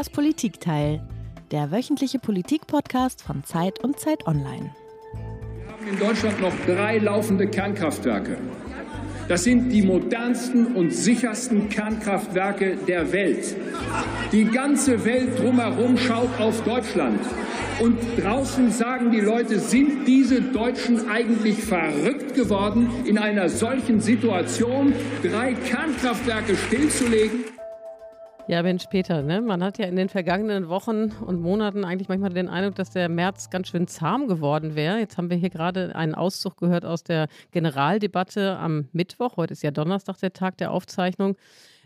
[0.00, 1.06] Das Politikteil,
[1.50, 4.74] der wöchentliche Politikpodcast von Zeit und Zeit Online.
[5.12, 8.38] Wir haben in Deutschland noch drei laufende Kernkraftwerke.
[9.28, 13.54] Das sind die modernsten und sichersten Kernkraftwerke der Welt.
[14.32, 17.20] Die ganze Welt drumherum schaut auf Deutschland.
[17.78, 24.94] Und draußen sagen die Leute, sind diese Deutschen eigentlich verrückt geworden, in einer solchen Situation
[25.22, 27.49] drei Kernkraftwerke stillzulegen?
[28.50, 29.40] Ja, Mensch, Peter, ne?
[29.40, 33.08] man hat ja in den vergangenen Wochen und Monaten eigentlich manchmal den Eindruck, dass der
[33.08, 34.98] März ganz schön zahm geworden wäre.
[34.98, 39.36] Jetzt haben wir hier gerade einen Auszug gehört aus der Generaldebatte am Mittwoch.
[39.36, 41.36] Heute ist ja Donnerstag der Tag der Aufzeichnung,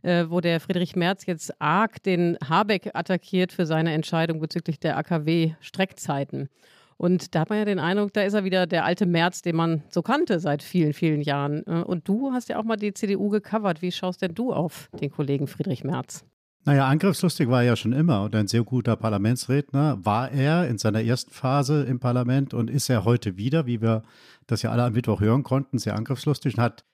[0.00, 4.96] äh, wo der Friedrich Merz jetzt arg den Habeck attackiert für seine Entscheidung bezüglich der
[4.96, 6.48] AKW-Streckzeiten.
[6.96, 9.56] Und da hat man ja den Eindruck, da ist er wieder der alte Merz, den
[9.56, 11.62] man so kannte seit vielen, vielen Jahren.
[11.66, 13.82] Äh, und du hast ja auch mal die CDU gecovert.
[13.82, 16.24] Wie schaust denn du auf den Kollegen Friedrich Merz?
[16.66, 20.78] Naja, angriffslustig war er ja schon immer und ein sehr guter Parlamentsredner war er in
[20.78, 24.02] seiner ersten Phase im Parlament und ist er heute wieder, wie wir
[24.46, 26.84] das ja alle am Mittwoch hören konnten, sehr angriffslustig und hat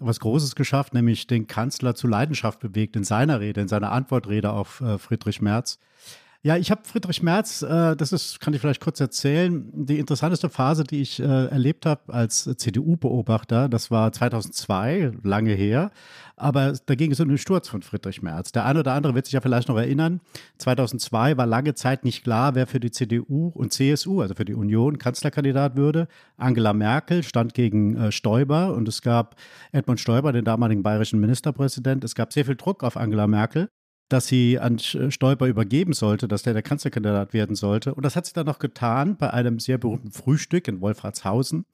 [0.00, 4.50] was Großes geschafft, nämlich den Kanzler zu Leidenschaft bewegt in seiner Rede, in seiner Antwortrede
[4.50, 5.78] auf äh, Friedrich Merz.
[6.44, 10.48] Ja, ich habe Friedrich Merz, äh, das ist, kann ich vielleicht kurz erzählen, die interessanteste
[10.48, 15.90] Phase, die ich äh, erlebt habe als CDU-Beobachter, das war 2002, lange her,
[16.36, 18.52] aber da ging es um den Sturz von Friedrich Merz.
[18.52, 20.20] Der eine oder andere wird sich ja vielleicht noch erinnern,
[20.58, 24.54] 2002 war lange Zeit nicht klar, wer für die CDU und CSU, also für die
[24.54, 26.06] Union, Kanzlerkandidat würde.
[26.36, 29.34] Angela Merkel stand gegen äh, Stoiber und es gab
[29.72, 32.04] Edmund Stoiber, den damaligen bayerischen Ministerpräsident.
[32.04, 33.70] Es gab sehr viel Druck auf Angela Merkel
[34.08, 37.94] dass sie an Stoiber übergeben sollte, dass der der Kanzlerkandidat werden sollte.
[37.94, 41.66] Und das hat sie dann noch getan bei einem sehr berühmten Frühstück in Wolfratshausen,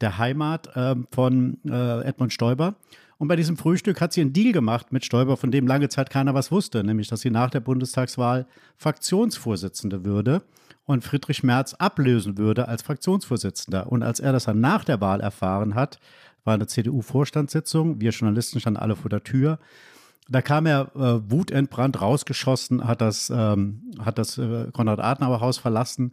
[0.00, 2.74] der Heimat äh, von äh, Edmund Stoiber.
[3.18, 6.10] Und bei diesem Frühstück hat sie einen Deal gemacht mit Stoiber, von dem lange Zeit
[6.10, 8.46] keiner was wusste, nämlich dass sie nach der Bundestagswahl
[8.76, 10.42] Fraktionsvorsitzende würde
[10.84, 13.90] und Friedrich Merz ablösen würde als Fraktionsvorsitzender.
[13.90, 15.98] Und als er das dann nach der Wahl erfahren hat,
[16.44, 19.58] war eine CDU-Vorstandssitzung, wir Journalisten standen alle vor der Tür,
[20.28, 26.12] da kam er äh, wutentbrannt rausgeschossen, hat das, ähm, hat das äh, Konrad-Adenauer-Haus verlassen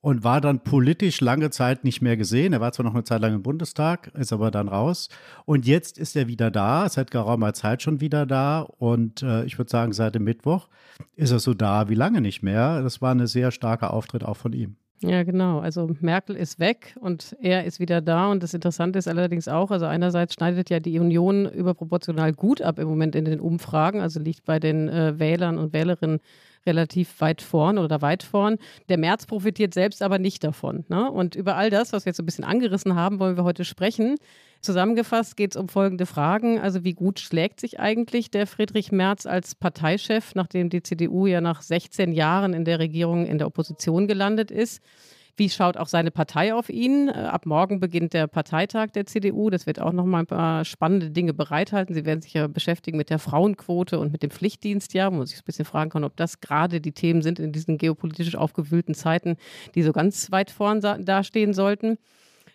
[0.00, 2.52] und war dann politisch lange Zeit nicht mehr gesehen.
[2.52, 5.08] Er war zwar noch eine Zeit lang im Bundestag, ist aber dann raus.
[5.44, 8.60] Und jetzt ist er wieder da, seit geraumer Zeit schon wieder da.
[8.60, 10.68] Und äh, ich würde sagen, seit dem Mittwoch
[11.14, 12.82] ist er so da wie lange nicht mehr.
[12.82, 14.76] Das war ein sehr starker Auftritt auch von ihm.
[15.04, 15.58] Ja, genau.
[15.58, 18.30] Also Merkel ist weg und er ist wieder da.
[18.30, 22.78] Und das Interessante ist allerdings auch, also einerseits schneidet ja die Union überproportional gut ab
[22.78, 26.20] im Moment in den Umfragen, also liegt bei den äh, Wählern und Wählerinnen
[26.64, 28.58] relativ weit vorn oder weit vorn.
[28.88, 30.84] Der März profitiert selbst aber nicht davon.
[30.88, 31.10] Ne?
[31.10, 33.64] Und über all das, was wir jetzt so ein bisschen angerissen haben, wollen wir heute
[33.64, 34.16] sprechen.
[34.62, 36.60] Zusammengefasst geht es um folgende Fragen.
[36.60, 41.40] Also wie gut schlägt sich eigentlich der Friedrich Merz als Parteichef, nachdem die CDU ja
[41.40, 44.80] nach 16 Jahren in der Regierung in der Opposition gelandet ist?
[45.36, 47.08] Wie schaut auch seine Partei auf ihn?
[47.08, 49.50] Äh, ab morgen beginnt der Parteitag der CDU.
[49.50, 51.94] Das wird auch noch mal ein paar spannende Dinge bereithalten.
[51.94, 55.38] Sie werden sich ja beschäftigen mit der Frauenquote und mit dem Pflichtdienstjahr, wo man sich
[55.38, 59.36] ein bisschen fragen kann, ob das gerade die Themen sind in diesen geopolitisch aufgewühlten Zeiten,
[59.74, 61.98] die so ganz weit vorn dastehen sollten.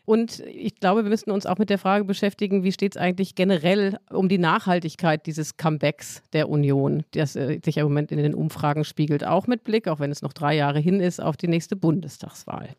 [0.07, 3.35] Und ich glaube, wir müssen uns auch mit der Frage beschäftigen, wie steht es eigentlich
[3.35, 8.33] generell um die Nachhaltigkeit dieses Comebacks der Union, das äh, sich im Moment in den
[8.33, 11.49] Umfragen spiegelt, auch mit Blick, auch wenn es noch drei Jahre hin ist, auf die
[11.49, 12.69] nächste Bundestagswahl.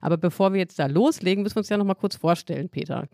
[0.00, 3.08] Aber bevor wir jetzt da loslegen, müssen wir uns ja noch mal kurz vorstellen, Peter.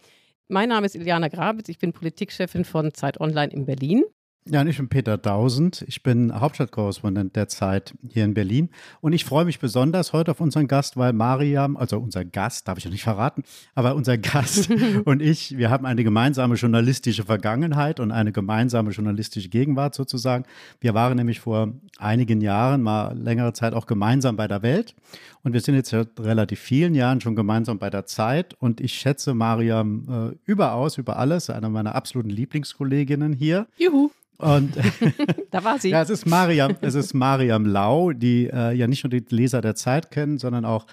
[0.48, 4.04] Mein Name ist Iliana Grabitz, ich bin Politikchefin von Zeit Online in Berlin.
[4.44, 5.84] Ja, und ich bin Peter Tausend.
[5.86, 8.70] Ich bin Hauptstadtkorrespondent der Zeit hier in Berlin.
[9.00, 12.76] Und ich freue mich besonders heute auf unseren Gast, weil Mariam, also unser Gast, darf
[12.76, 13.44] ich ja nicht verraten,
[13.76, 14.68] aber unser Gast
[15.04, 20.44] und ich, wir haben eine gemeinsame journalistische Vergangenheit und eine gemeinsame journalistische Gegenwart sozusagen.
[20.80, 24.96] Wir waren nämlich vor einigen Jahren mal längere Zeit auch gemeinsam bei der Welt.
[25.44, 28.54] Und wir sind jetzt seit relativ vielen Jahren schon gemeinsam bei der Zeit.
[28.54, 33.68] Und ich schätze Mariam äh, überaus, über alles, eine meiner absoluten Lieblingskolleginnen hier.
[33.76, 34.10] Juhu.
[34.38, 34.72] Und
[35.50, 35.90] da war sie.
[35.90, 39.60] Ja, es ist Mariam, es ist Mariam Lau, die äh, ja nicht nur die Leser
[39.60, 40.86] der Zeit kennen, sondern auch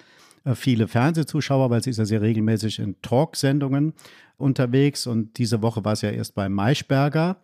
[0.44, 3.94] äh, viele Fernsehzuschauer, weil sie ist ja sehr regelmäßig in Talksendungen
[4.36, 7.36] unterwegs und diese Woche war es ja erst bei Maischberger.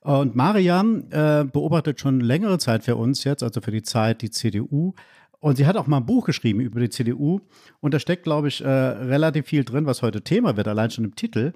[0.00, 4.30] Und Mariam äh, beobachtet schon längere Zeit für uns jetzt, also für die Zeit, die
[4.30, 4.94] CDU.
[5.40, 7.40] Und sie hat auch mal ein Buch geschrieben über die CDU.
[7.80, 11.04] Und da steckt, glaube ich, äh, relativ viel drin, was heute Thema wird, allein schon
[11.04, 11.52] im Titel.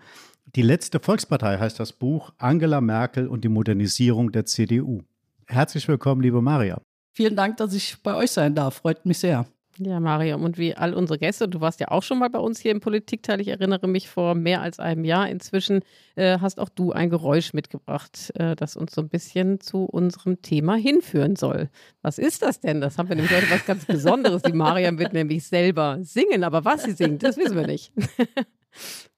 [0.47, 5.03] Die letzte Volkspartei heißt das Buch Angela Merkel und die Modernisierung der CDU.
[5.47, 6.81] Herzlich willkommen, liebe Maria.
[7.12, 8.75] Vielen Dank, dass ich bei euch sein darf.
[8.75, 9.47] Freut mich sehr.
[9.79, 12.61] Ja, Mariam, und wie all unsere Gäste, du warst ja auch schon mal bei uns
[12.61, 15.31] hier im Politikteil, ich erinnere mich vor mehr als einem Jahr.
[15.31, 15.81] Inzwischen
[16.15, 20.43] äh, hast auch du ein Geräusch mitgebracht, äh, das uns so ein bisschen zu unserem
[20.43, 21.71] Thema hinführen soll.
[22.03, 22.83] Was ist das denn?
[22.83, 24.43] Das haben wir nämlich heute was ganz Besonderes.
[24.43, 27.93] Die Mariam wird nämlich selber singen, aber was sie singt, das wissen wir nicht.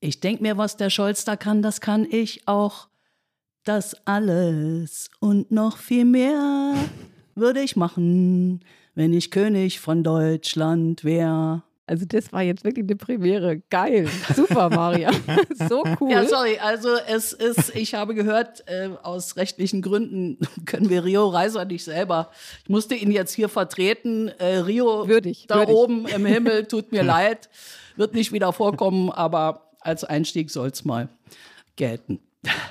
[0.00, 2.88] ich denke mir, was der Scholz da kann, das kann ich auch.
[3.64, 6.74] Das alles und noch viel mehr
[7.34, 8.64] würde ich machen
[8.94, 11.62] wenn ich König von Deutschland wäre.
[11.86, 13.62] Also das war jetzt wirklich eine Premiere.
[13.68, 14.08] Geil.
[14.36, 15.10] Super, Maria.
[15.68, 16.12] so cool.
[16.12, 16.58] Ja, sorry.
[16.62, 21.82] Also es ist, ich habe gehört, äh, aus rechtlichen Gründen können wir Rio Reiser nicht
[21.82, 22.30] selber.
[22.62, 24.28] Ich musste ihn jetzt hier vertreten.
[24.38, 25.74] Äh, Rio würdig, da würdig.
[25.74, 27.48] oben im Himmel, tut mir leid.
[27.96, 31.08] Wird nicht wieder vorkommen, aber als Einstieg soll es mal
[31.76, 32.20] gelten.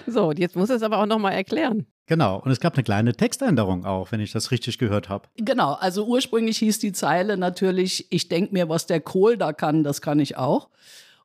[0.08, 1.86] So, und jetzt muss es aber auch nochmal erklären.
[2.08, 5.30] Genau, und es gab eine kleine Textänderung auch, wenn ich das richtig gehört habe.
[5.38, 9.84] Genau, also ursprünglich hieß die Zeile natürlich, ich denke mir, was der Kohl da kann,
[9.84, 10.70] das kann ich auch.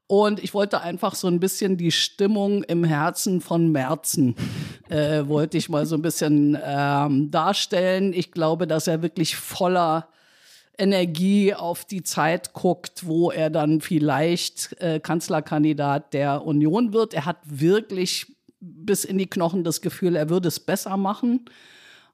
[0.06, 4.36] Und ich wollte einfach so ein bisschen die Stimmung im Herzen von Merzen,
[4.90, 8.12] äh, wollte ich mal so ein bisschen ähm, darstellen.
[8.12, 10.08] Ich glaube, dass er wirklich voller
[10.78, 17.14] Energie auf die Zeit guckt, wo er dann vielleicht äh, Kanzlerkandidat der Union wird.
[17.14, 18.26] Er hat wirklich
[18.60, 21.46] bis in die Knochen das Gefühl, er würde es besser machen.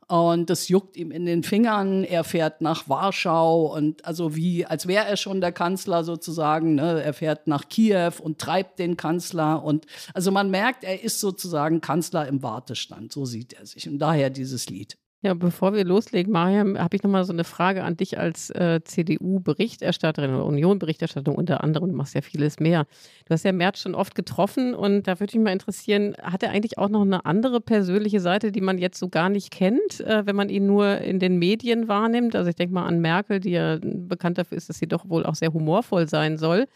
[0.09, 2.03] Und das juckt ihm in den Fingern.
[2.03, 6.75] Er fährt nach Warschau und also wie, als wäre er schon der Kanzler sozusagen.
[6.75, 7.01] Ne?
[7.01, 9.63] Er fährt nach Kiew und treibt den Kanzler.
[9.63, 13.13] Und also man merkt, er ist sozusagen Kanzler im Wartestand.
[13.13, 13.89] So sieht er sich.
[13.89, 14.99] Und daher dieses Lied.
[15.23, 18.81] Ja, bevor wir loslegen, Mariam, habe ich nochmal so eine Frage an dich als äh,
[18.83, 21.91] CDU-Berichterstatterin oder Union-Berichterstattung unter anderem.
[21.91, 22.87] Du machst ja vieles mehr.
[23.27, 26.53] Du hast ja Merz schon oft getroffen und da würde mich mal interessieren, hat er
[26.53, 30.25] eigentlich auch noch eine andere persönliche Seite, die man jetzt so gar nicht kennt, äh,
[30.25, 32.35] wenn man ihn nur in den Medien wahrnimmt?
[32.35, 35.27] Also ich denke mal an Merkel, die ja bekannt dafür ist, dass sie doch wohl
[35.27, 36.67] auch sehr humorvoll sein soll.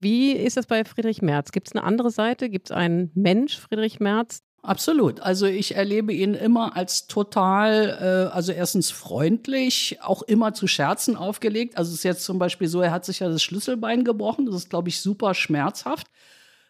[0.00, 1.52] Wie ist das bei Friedrich Merz?
[1.52, 2.48] Gibt es eine andere Seite?
[2.48, 5.20] Gibt es einen Mensch, Friedrich Merz, Absolut.
[5.20, 11.16] Also ich erlebe ihn immer als total, äh, also erstens freundlich, auch immer zu Scherzen
[11.16, 11.78] aufgelegt.
[11.78, 14.44] Also es ist jetzt zum Beispiel so, er hat sich ja das Schlüsselbein gebrochen.
[14.44, 16.08] Das ist, glaube ich, super schmerzhaft.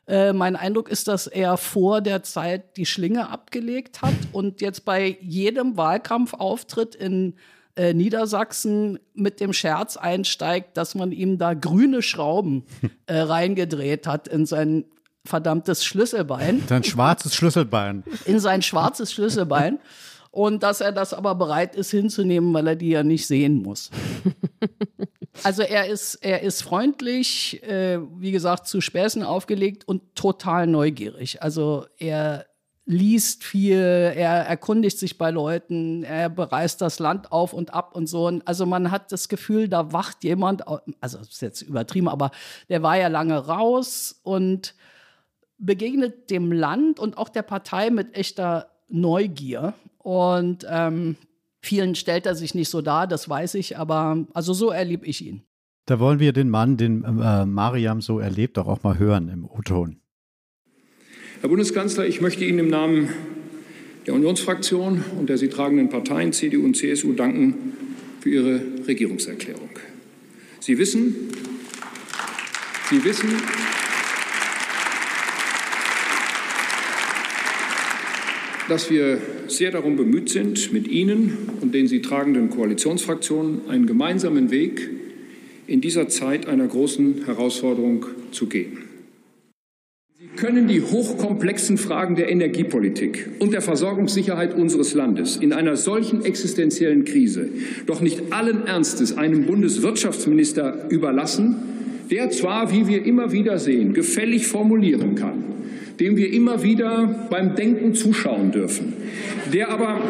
[0.06, 4.84] Äh, mein Eindruck ist, dass er vor der Zeit die Schlinge abgelegt hat und jetzt
[4.84, 7.34] bei jedem Wahlkampfauftritt in
[7.76, 12.64] äh, Niedersachsen mit dem Scherz einsteigt, dass man ihm da grüne Schrauben
[13.06, 14.84] äh, reingedreht hat in sein
[15.24, 16.62] verdammtes Schlüsselbein.
[16.68, 18.04] Sein schwarzes Schlüsselbein.
[18.24, 19.78] In sein schwarzes Schlüsselbein.
[20.30, 23.90] Und dass er das aber bereit ist hinzunehmen, weil er die ja nicht sehen muss.
[25.42, 31.42] Also er ist, er ist freundlich, äh, wie gesagt, zu Späßen aufgelegt und total neugierig.
[31.42, 32.46] Also er
[32.84, 38.08] liest viel, er erkundigt sich bei Leuten, er bereist das Land auf und ab und
[38.08, 38.40] so.
[38.44, 42.32] Also man hat das Gefühl, da wacht jemand, also das ist jetzt übertrieben, aber
[42.68, 44.74] der war ja lange raus und
[45.60, 49.74] begegnet dem Land und auch der Partei mit echter Neugier.
[49.98, 51.16] Und ähm,
[51.60, 55.24] vielen stellt er sich nicht so dar, das weiß ich, aber also so erlebe ich
[55.24, 55.42] ihn.
[55.86, 59.44] Da wollen wir den Mann, den äh, Mariam so erlebt, auch, auch mal hören im
[59.44, 59.96] O-Ton.
[61.40, 63.08] Herr Bundeskanzler, ich möchte Ihnen im Namen
[64.06, 67.72] der Unionsfraktion und der sie tragenden Parteien CDU und CSU danken
[68.20, 69.70] für Ihre Regierungserklärung.
[70.60, 71.14] Sie wissen,
[72.90, 73.30] Sie wissen,
[78.70, 84.52] dass wir sehr darum bemüht sind, mit Ihnen und den Sie tragenden Koalitionsfraktionen einen gemeinsamen
[84.52, 84.88] Weg
[85.66, 88.78] in dieser Zeit einer großen Herausforderung zu gehen.
[90.20, 96.24] Sie können die hochkomplexen Fragen der Energiepolitik und der Versorgungssicherheit unseres Landes in einer solchen
[96.24, 97.48] existenziellen Krise
[97.86, 101.56] doch nicht allen Ernstes einem Bundeswirtschaftsminister überlassen,
[102.10, 105.49] der zwar, wie wir immer wieder sehen, gefällig formulieren kann,
[106.00, 108.94] dem wir immer wieder beim Denken zuschauen dürfen,
[109.52, 110.00] der aber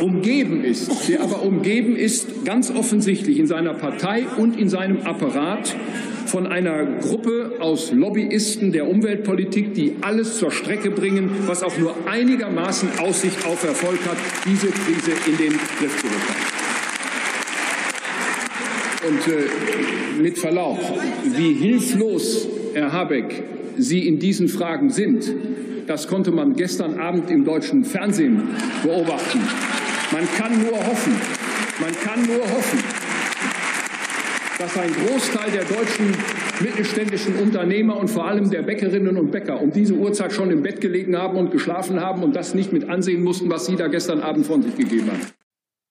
[0.00, 5.76] umgeben ist, der aber umgeben ist, ganz offensichtlich in seiner Partei und in seinem Apparat
[6.26, 11.94] von einer Gruppe aus Lobbyisten der Umweltpolitik, die alles zur Strecke bringen, was auch nur
[12.08, 16.54] einigermaßen Aussicht auf Erfolg hat, diese Krise in den Griff zu bekommen.
[19.06, 20.80] Und äh, mit Verlaub,
[21.36, 23.44] wie hilflos Herr Habeck
[23.76, 25.30] Sie in diesen Fragen sind,
[25.86, 28.42] das konnte man gestern Abend im deutschen Fernsehen
[28.82, 29.40] beobachten.
[30.12, 31.14] Man kann nur hoffen,
[31.80, 32.78] man kann nur hoffen,
[34.58, 36.14] dass ein Großteil der deutschen
[36.60, 40.80] mittelständischen Unternehmer und vor allem der Bäckerinnen und Bäcker um diese Uhrzeit schon im Bett
[40.80, 44.20] gelegen haben und geschlafen haben und das nicht mit ansehen mussten, was Sie da gestern
[44.20, 45.20] Abend von sich gegeben haben.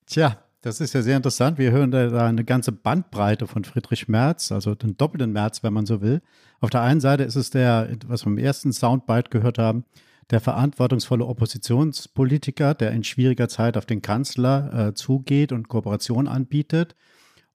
[0.06, 1.58] Tja, Das ist ja sehr interessant.
[1.58, 5.86] Wir hören da eine ganze Bandbreite von Friedrich Merz, also den doppelten Merz, wenn man
[5.86, 6.22] so will.
[6.62, 9.84] Auf der einen Seite ist es der, was wir im ersten Soundbite gehört haben,
[10.30, 16.96] der verantwortungsvolle Oppositionspolitiker, der in schwieriger Zeit auf den Kanzler äh, zugeht und Kooperation anbietet.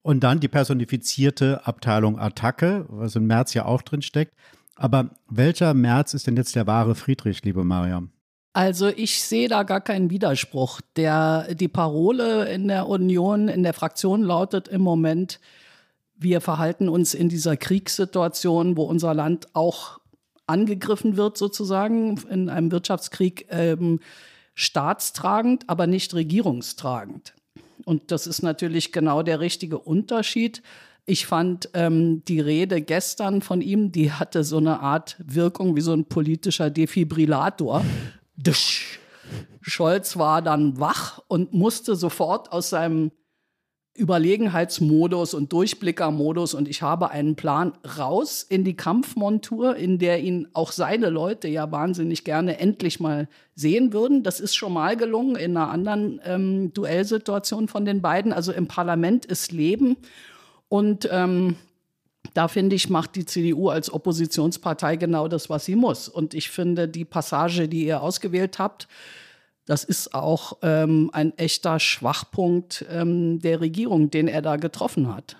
[0.03, 4.35] Und dann die personifizierte Abteilung Attacke, was in Merz ja auch drin steckt.
[4.77, 8.11] Aber welcher Merz ist denn jetzt der wahre Friedrich, liebe Mariam?
[8.53, 10.81] Also ich sehe da gar keinen Widerspruch.
[10.97, 15.39] Der, die Parole in der Union, in der Fraktion lautet im Moment,
[16.17, 20.01] wir verhalten uns in dieser Kriegssituation, wo unser Land auch
[20.49, 24.01] angegriffen wird, sozusagen, in einem Wirtschaftskrieg, ähm,
[24.55, 27.35] staatstragend, aber nicht regierungstragend.
[27.85, 30.63] Und das ist natürlich genau der richtige Unterschied.
[31.07, 35.81] Ich fand ähm, die Rede gestern von ihm, die hatte so eine Art Wirkung wie
[35.81, 37.85] so ein politischer Defibrillator.
[39.61, 43.11] Scholz war dann wach und musste sofort aus seinem
[43.99, 50.47] Überlegenheitsmodus und Durchblickermodus und ich habe einen Plan raus in die Kampfmontur, in der ihn
[50.53, 54.23] auch seine Leute ja wahnsinnig gerne endlich mal sehen würden.
[54.23, 58.33] Das ist schon mal gelungen in einer anderen ähm, Duellsituation von den beiden.
[58.33, 59.97] Also im Parlament ist Leben
[60.69, 61.57] und ähm,
[62.39, 66.09] da finde ich, macht die CDU als Oppositionspartei genau das, was sie muss.
[66.09, 68.87] Und ich finde, die Passage, die ihr ausgewählt habt,
[69.67, 75.37] das ist auch ähm, ein echter Schwachpunkt ähm, der Regierung, den er da getroffen hat.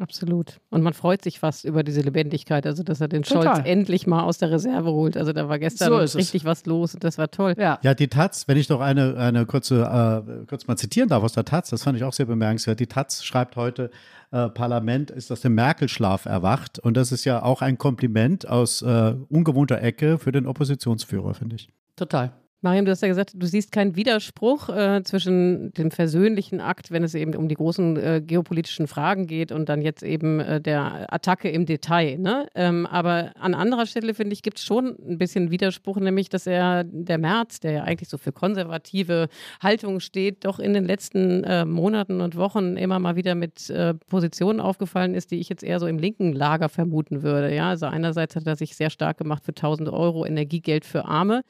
[0.00, 0.60] Absolut.
[0.70, 3.56] Und man freut sich fast über diese Lebendigkeit, also dass er den Total.
[3.56, 5.16] Scholz endlich mal aus der Reserve holt.
[5.16, 7.54] Also da war gestern so richtig was los und das war toll.
[7.56, 11.22] Ja, ja die Taz, wenn ich doch eine, eine kurze, äh, kurz mal zitieren darf
[11.22, 12.80] aus der Taz, das fand ich auch sehr bemerkenswert.
[12.80, 13.90] Die Taz schreibt heute,
[14.32, 18.82] äh, Parlament ist aus dem Merkel-Schlaf erwacht und das ist ja auch ein Kompliment aus
[18.82, 21.68] äh, ungewohnter Ecke für den Oppositionsführer, finde ich.
[21.94, 22.32] Total.
[22.64, 27.04] Mariam, du hast ja gesagt, du siehst keinen Widerspruch äh, zwischen dem versöhnlichen Akt, wenn
[27.04, 31.12] es eben um die großen äh, geopolitischen Fragen geht und dann jetzt eben äh, der
[31.12, 32.16] Attacke im Detail.
[32.16, 32.48] Ne?
[32.54, 36.46] Ähm, aber an anderer Stelle, finde ich, gibt es schon ein bisschen Widerspruch, nämlich, dass
[36.46, 39.28] er, der März, der ja eigentlich so für konservative
[39.62, 43.92] Haltung steht, doch in den letzten äh, Monaten und Wochen immer mal wieder mit äh,
[43.92, 47.54] Positionen aufgefallen ist, die ich jetzt eher so im linken Lager vermuten würde.
[47.54, 47.68] Ja?
[47.68, 51.42] Also einerseits hat er sich sehr stark gemacht für 1000 Euro Energiegeld für Arme.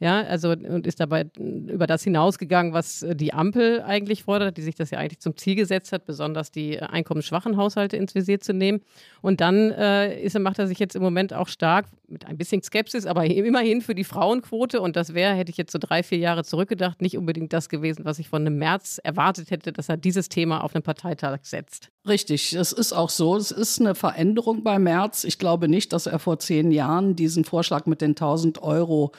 [0.00, 4.62] Ja, also und ist dabei über das hinausgegangen, was äh, die Ampel eigentlich fordert, die
[4.62, 8.40] sich das ja eigentlich zum Ziel gesetzt hat, besonders die äh, einkommensschwachen Haushalte ins Visier
[8.40, 8.80] zu nehmen.
[9.20, 12.62] Und dann äh, ist, macht er sich jetzt im Moment auch stark mit ein bisschen
[12.62, 14.80] Skepsis, aber immerhin für die Frauenquote.
[14.80, 18.06] Und das wäre, hätte ich jetzt so drei, vier Jahre zurückgedacht, nicht unbedingt das gewesen,
[18.06, 21.90] was ich von einem März erwartet hätte, dass er dieses Thema auf einen Parteitag setzt.
[22.08, 23.36] Richtig, es ist auch so.
[23.36, 25.24] Es ist eine Veränderung bei März.
[25.24, 29.12] Ich glaube nicht, dass er vor zehn Jahren diesen Vorschlag mit den 1000 Euro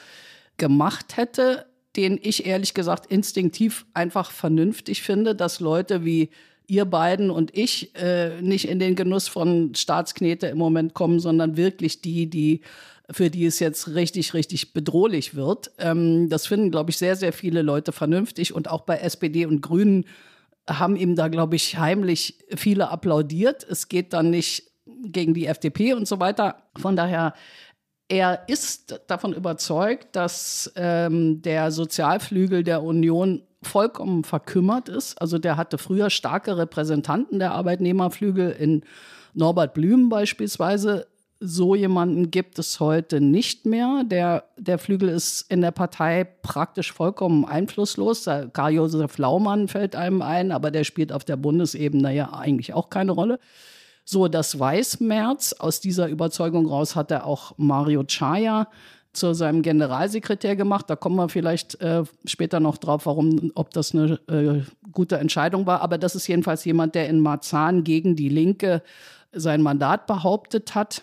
[0.62, 1.66] gemacht hätte,
[1.96, 6.30] den ich ehrlich gesagt instinktiv einfach vernünftig finde, dass Leute wie
[6.68, 11.56] ihr beiden und ich äh, nicht in den Genuss von Staatsknete im Moment kommen, sondern
[11.56, 12.60] wirklich die, die
[13.10, 15.72] für die es jetzt richtig, richtig bedrohlich wird.
[15.78, 19.62] Ähm, das finden, glaube ich, sehr, sehr viele Leute vernünftig und auch bei SPD und
[19.62, 20.04] Grünen
[20.70, 23.66] haben ihm da, glaube ich, heimlich viele applaudiert.
[23.68, 24.70] Es geht dann nicht
[25.02, 26.62] gegen die FDP und so weiter.
[26.76, 27.34] Von daher
[28.08, 35.20] er ist davon überzeugt, dass ähm, der Sozialflügel der Union vollkommen verkümmert ist.
[35.20, 38.84] Also der hatte früher starke Repräsentanten der Arbeitnehmerflügel in
[39.34, 41.06] Norbert Blüm beispielsweise.
[41.40, 44.02] So jemanden gibt es heute nicht mehr.
[44.04, 48.28] Der, der Flügel ist in der Partei praktisch vollkommen einflusslos.
[48.52, 53.12] Karl-Josef Laumann fällt einem ein, aber der spielt auf der Bundesebene ja eigentlich auch keine
[53.12, 53.40] Rolle.
[54.04, 55.52] So, das weiß Merz.
[55.52, 58.68] Aus dieser Überzeugung raus hat er auch Mario Chaya
[59.12, 60.88] zu seinem Generalsekretär gemacht.
[60.88, 65.66] Da kommen wir vielleicht äh, später noch drauf, warum, ob das eine äh, gute Entscheidung
[65.66, 65.82] war.
[65.82, 68.82] Aber das ist jedenfalls jemand, der in Marzahn gegen die Linke
[69.32, 71.02] sein Mandat behauptet hat.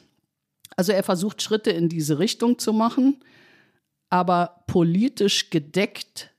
[0.75, 3.21] Also er versucht Schritte in diese Richtung zu machen,
[4.09, 6.31] aber politisch gedeckt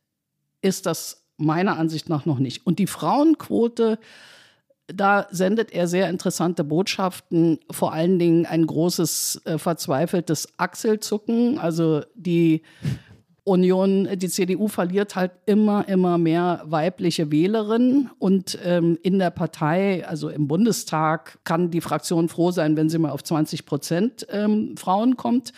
[0.63, 2.67] ist das meiner Ansicht nach noch nicht.
[2.67, 3.99] Und die Frauenquote
[4.95, 11.59] da sendet er sehr interessante Botschaften, vor allen Dingen ein großes äh, verzweifeltes Achselzucken.
[11.59, 12.63] Also die
[13.45, 20.07] Union, die CDU verliert halt immer, immer mehr weibliche Wählerinnen und ähm, in der Partei,
[20.07, 24.77] also im Bundestag, kann die Fraktion froh sein, wenn sie mal auf 20 Prozent ähm,
[24.77, 25.53] Frauen kommt.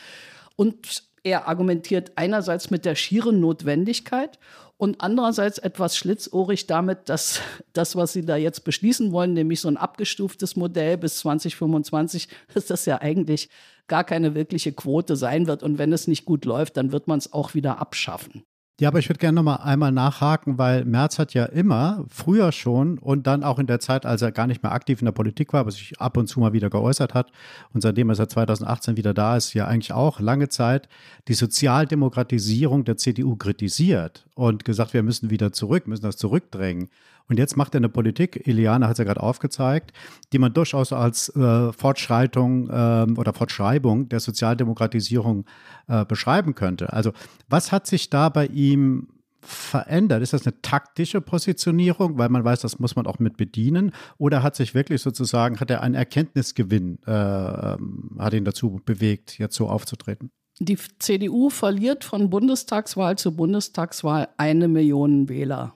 [0.56, 4.38] Und er argumentiert einerseits mit der schieren Notwendigkeit
[4.82, 7.38] und andererseits etwas schlitzohrig damit, dass
[7.72, 12.66] das, was sie da jetzt beschließen wollen, nämlich so ein abgestuftes Modell bis 2025, dass
[12.66, 13.48] das ja eigentlich
[13.86, 15.62] gar keine wirkliche Quote sein wird.
[15.62, 18.42] Und wenn es nicht gut läuft, dann wird man es auch wieder abschaffen.
[18.80, 22.52] Ja, aber ich würde gerne noch mal einmal nachhaken, weil Merz hat ja immer, früher
[22.52, 25.12] schon und dann auch in der Zeit, als er gar nicht mehr aktiv in der
[25.12, 27.30] Politik war, aber sich ab und zu mal wieder geäußert hat
[27.74, 30.88] und seitdem er seit 2018 wieder da ist, ja eigentlich auch lange Zeit
[31.28, 36.88] die Sozialdemokratisierung der CDU kritisiert und gesagt, wir müssen wieder zurück, müssen das zurückdrängen.
[37.28, 39.92] Und jetzt macht er eine Politik, Iliana hat es ja gerade aufgezeigt,
[40.32, 45.46] die man durchaus als äh, Fortschreitung äh, oder Fortschreibung der Sozialdemokratisierung
[45.88, 46.92] äh, beschreiben könnte.
[46.92, 47.12] Also
[47.48, 49.08] was hat sich da bei ihm
[49.40, 50.22] verändert?
[50.22, 53.92] Ist das eine taktische Positionierung, weil man weiß, das muss man auch mit bedienen?
[54.18, 59.38] Oder hat sich wirklich sozusagen, hat er einen Erkenntnisgewinn, äh, ähm, hat ihn dazu bewegt,
[59.38, 60.30] jetzt so aufzutreten?
[60.60, 65.74] Die CDU verliert von Bundestagswahl zu Bundestagswahl eine Million Wähler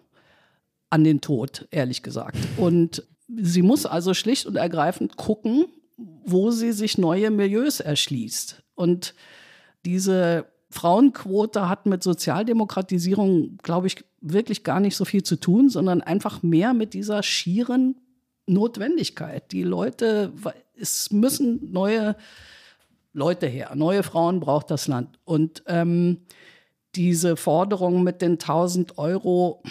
[0.91, 2.39] an den Tod, ehrlich gesagt.
[2.57, 5.67] Und sie muss also schlicht und ergreifend gucken,
[5.97, 8.63] wo sie sich neue Milieus erschließt.
[8.75, 9.15] Und
[9.85, 16.03] diese Frauenquote hat mit Sozialdemokratisierung, glaube ich, wirklich gar nicht so viel zu tun, sondern
[16.03, 17.97] einfach mehr mit dieser schieren
[18.47, 19.53] Notwendigkeit.
[19.53, 20.33] Die Leute,
[20.79, 22.17] es müssen neue
[23.13, 25.19] Leute her, neue Frauen braucht das Land.
[25.25, 26.19] Und ähm,
[26.95, 29.63] diese Forderung mit den 1000 Euro,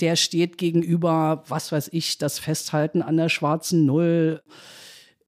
[0.00, 4.42] der steht gegenüber, was weiß ich, das Festhalten an der schwarzen Null,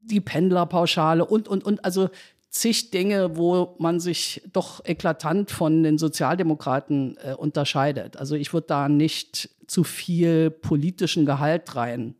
[0.00, 1.84] die Pendlerpauschale und, und, und.
[1.84, 2.10] Also
[2.50, 8.16] zig Dinge, wo man sich doch eklatant von den Sozialdemokraten äh, unterscheidet.
[8.16, 12.14] Also ich würde da nicht zu viel politischen Gehalt rein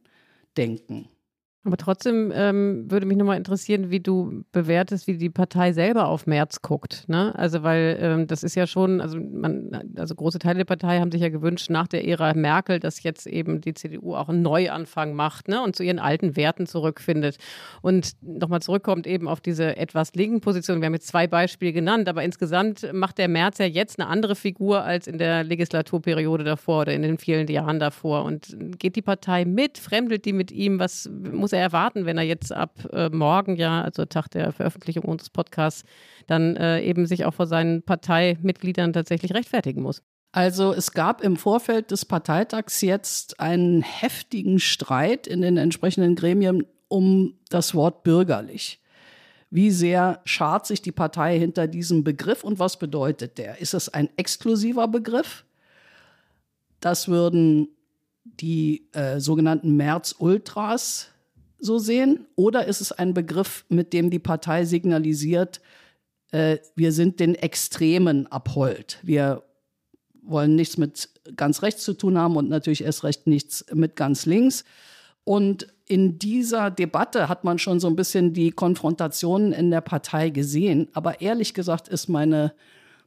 [0.56, 1.08] denken.
[1.64, 6.26] Aber trotzdem ähm, würde mich nochmal interessieren, wie du bewertest, wie die Partei selber auf
[6.26, 7.04] März guckt.
[7.08, 7.32] Ne?
[7.36, 11.12] Also, weil ähm, das ist ja schon, also man, also große Teile der Partei haben
[11.12, 15.14] sich ja gewünscht nach der Ära Merkel, dass jetzt eben die CDU auch einen Neuanfang
[15.14, 15.62] macht ne?
[15.62, 17.38] und zu ihren alten Werten zurückfindet.
[17.80, 20.80] Und nochmal zurückkommt eben auf diese etwas linken Position.
[20.80, 24.34] Wir haben jetzt zwei Beispiele genannt, aber insgesamt macht der März ja jetzt eine andere
[24.34, 28.24] Figur als in der Legislaturperiode davor oder in den vielen Jahren davor.
[28.24, 30.80] Und geht die Partei mit, fremdelt die mit ihm?
[30.80, 35.04] Was muss er erwarten, wenn er jetzt ab äh, morgen, ja, also Tag der Veröffentlichung
[35.04, 35.84] unseres Podcasts,
[36.26, 40.02] dann äh, eben sich auch vor seinen Parteimitgliedern tatsächlich rechtfertigen muss?
[40.32, 46.66] Also es gab im Vorfeld des Parteitags jetzt einen heftigen Streit in den entsprechenden Gremien
[46.88, 48.80] um das Wort bürgerlich.
[49.50, 53.60] Wie sehr schart sich die Partei hinter diesem Begriff und was bedeutet der?
[53.60, 55.44] Ist es ein exklusiver Begriff?
[56.80, 57.68] Das würden
[58.24, 61.11] die äh, sogenannten März-Ultras
[61.62, 62.26] so sehen?
[62.36, 65.60] Oder ist es ein Begriff, mit dem die Partei signalisiert,
[66.32, 68.98] äh, wir sind den Extremen abhold.
[69.02, 69.42] Wir
[70.22, 74.26] wollen nichts mit ganz rechts zu tun haben und natürlich erst recht nichts mit ganz
[74.26, 74.64] links.
[75.24, 80.30] Und in dieser Debatte hat man schon so ein bisschen die Konfrontationen in der Partei
[80.30, 80.88] gesehen.
[80.94, 82.54] Aber ehrlich gesagt ist meine,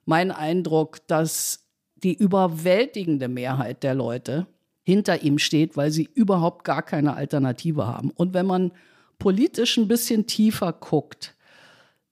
[0.05, 1.65] mein Eindruck, dass
[1.95, 4.47] die überwältigende Mehrheit der Leute
[4.85, 8.11] hinter ihm steht, weil sie überhaupt gar keine Alternative haben.
[8.11, 8.71] Und wenn man
[9.17, 11.35] politisch ein bisschen tiefer guckt,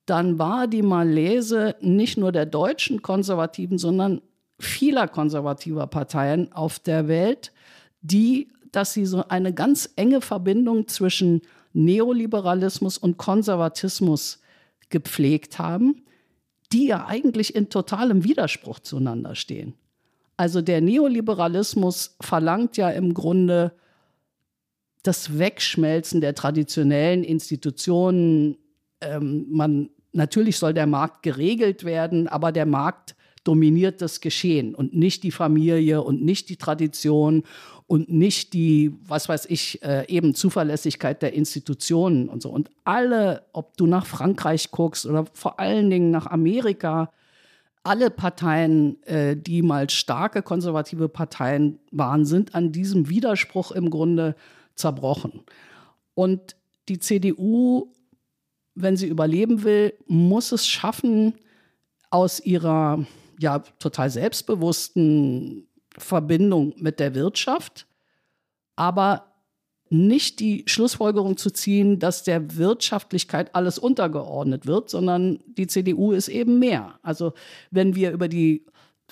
[0.05, 4.21] dann war die Malaise nicht nur der deutschen Konservativen, sondern
[4.59, 7.53] vieler konservativer Parteien auf der Welt,
[8.01, 11.41] die, dass sie so eine ganz enge Verbindung zwischen
[11.73, 14.41] Neoliberalismus und Konservatismus
[14.89, 16.03] gepflegt haben,
[16.71, 19.75] die ja eigentlich in totalem Widerspruch zueinander stehen.
[20.43, 23.71] Also der Neoliberalismus verlangt ja im Grunde
[25.01, 28.57] das Wegschmelzen der traditionellen Institutionen.
[28.99, 34.93] Ähm, man, natürlich soll der Markt geregelt werden, aber der Markt dominiert das Geschehen und
[34.93, 37.43] nicht die Familie und nicht die Tradition
[37.87, 42.49] und nicht die, was weiß ich, äh, eben Zuverlässigkeit der Institutionen und so.
[42.49, 47.13] Und alle, ob du nach Frankreich guckst oder vor allen Dingen nach Amerika,
[47.83, 54.35] alle Parteien, äh, die mal starke konservative Parteien waren, sind an diesem Widerspruch im Grunde
[54.75, 55.43] zerbrochen.
[56.15, 56.55] Und
[56.87, 57.93] die CDU,
[58.75, 61.35] wenn sie überleben will, muss es schaffen,
[62.09, 63.05] aus ihrer
[63.39, 65.67] ja total selbstbewussten
[65.97, 67.87] Verbindung mit der Wirtschaft,
[68.75, 69.32] aber
[69.93, 76.27] nicht die Schlussfolgerung zu ziehen, dass der Wirtschaftlichkeit alles untergeordnet wird, sondern die CDU ist
[76.27, 76.95] eben mehr.
[77.03, 77.33] Also
[77.69, 78.65] wenn wir über die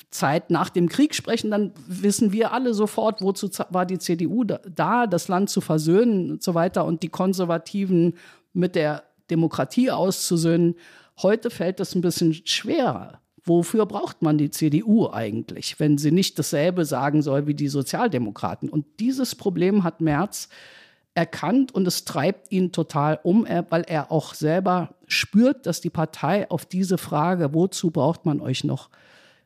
[0.10, 5.06] Zeit nach dem Krieg sprechen, dann wissen wir alle sofort, wozu war die CDU da,
[5.06, 8.15] das Land zu versöhnen und so weiter und die Konservativen
[8.54, 10.76] mit der Demokratie auszusöhnen.
[11.22, 13.21] Heute fällt das ein bisschen schwerer.
[13.43, 18.69] Wofür braucht man die CDU eigentlich, wenn sie nicht dasselbe sagen soll wie die Sozialdemokraten?
[18.69, 20.47] Und dieses Problem hat Merz
[21.15, 26.49] erkannt und es treibt ihn total um, weil er auch selber spürt, dass die Partei
[26.51, 28.89] auf diese Frage, wozu braucht man euch noch,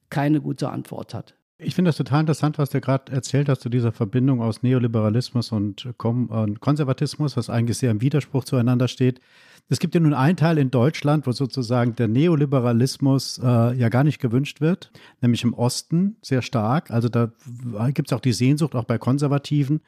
[0.10, 1.35] keine gute Antwort hat.
[1.58, 5.54] Ich finde das total interessant, was du gerade erzählt hast zu dieser Verbindung aus Neoliberalismus
[5.54, 9.22] und, Konservatismus, was eigentlich sehr im Widerspruch zueinander steht.
[9.70, 14.04] Es gibt ja nun einen Teil in Deutschland, wo sozusagen der Neoliberalismus äh, ja gar
[14.04, 14.92] nicht gewünscht wird,
[15.22, 16.92] nämlich im Osten sehr stark.
[16.92, 17.32] Also da
[17.94, 19.82] gibt es auch die Sehnsucht, auch bei Konservativen,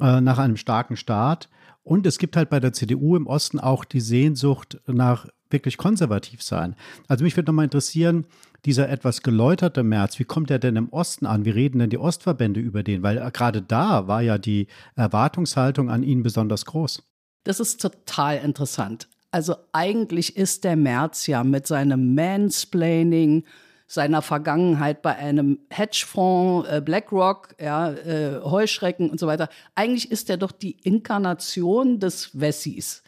[0.00, 1.50] äh, nach einem starken Staat.
[1.84, 6.42] Und es gibt halt bei der CDU im Osten auch die Sehnsucht nach wirklich konservativ
[6.42, 6.74] sein.
[7.06, 8.26] Also mich würde nochmal interessieren,
[8.64, 11.44] dieser etwas geläuterte März, wie kommt er denn im Osten an?
[11.44, 13.02] Wie reden denn die Ostverbände über den?
[13.02, 17.02] Weil gerade da war ja die Erwartungshaltung an ihn besonders groß.
[17.44, 19.08] Das ist total interessant.
[19.32, 23.44] Also eigentlich ist der März ja mit seinem Mansplaining,
[23.88, 29.48] seiner Vergangenheit bei einem Hedgefonds, äh, BlackRock, ja, äh, Heuschrecken und so weiter.
[29.74, 33.02] Eigentlich ist er doch die Inkarnation des Wessis,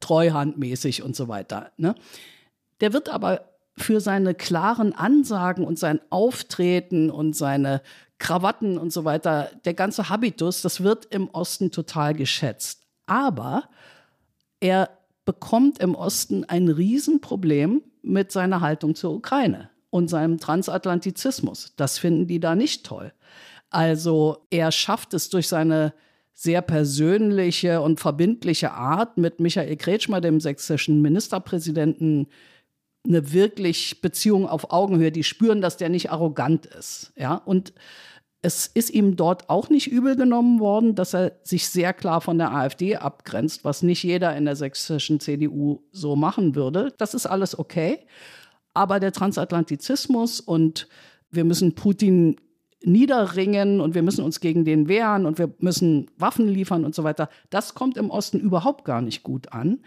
[0.00, 1.72] treuhandmäßig und so weiter.
[1.76, 1.94] Ne?
[2.80, 3.49] Der wird aber
[3.82, 7.82] für seine klaren Ansagen und sein Auftreten und seine
[8.18, 12.82] Krawatten und so weiter, der ganze Habitus, das wird im Osten total geschätzt.
[13.06, 13.64] Aber
[14.60, 14.90] er
[15.24, 21.72] bekommt im Osten ein Riesenproblem mit seiner Haltung zur Ukraine und seinem Transatlantizismus.
[21.76, 23.12] Das finden die da nicht toll.
[23.70, 25.94] Also er schafft es durch seine
[26.32, 32.28] sehr persönliche und verbindliche Art mit Michael Kretschmer, dem sächsischen Ministerpräsidenten,
[33.06, 35.12] eine wirklich Beziehung auf Augenhöhe.
[35.12, 37.12] Die spüren, dass der nicht arrogant ist.
[37.16, 37.72] Ja, und
[38.42, 42.38] es ist ihm dort auch nicht übel genommen worden, dass er sich sehr klar von
[42.38, 46.92] der AfD abgrenzt, was nicht jeder in der sächsischen CDU so machen würde.
[46.96, 47.98] Das ist alles okay.
[48.72, 50.88] Aber der Transatlantizismus und
[51.30, 52.36] wir müssen Putin
[52.82, 57.04] niederringen und wir müssen uns gegen den wehren und wir müssen Waffen liefern und so
[57.04, 59.80] weiter, das kommt im Osten überhaupt gar nicht gut an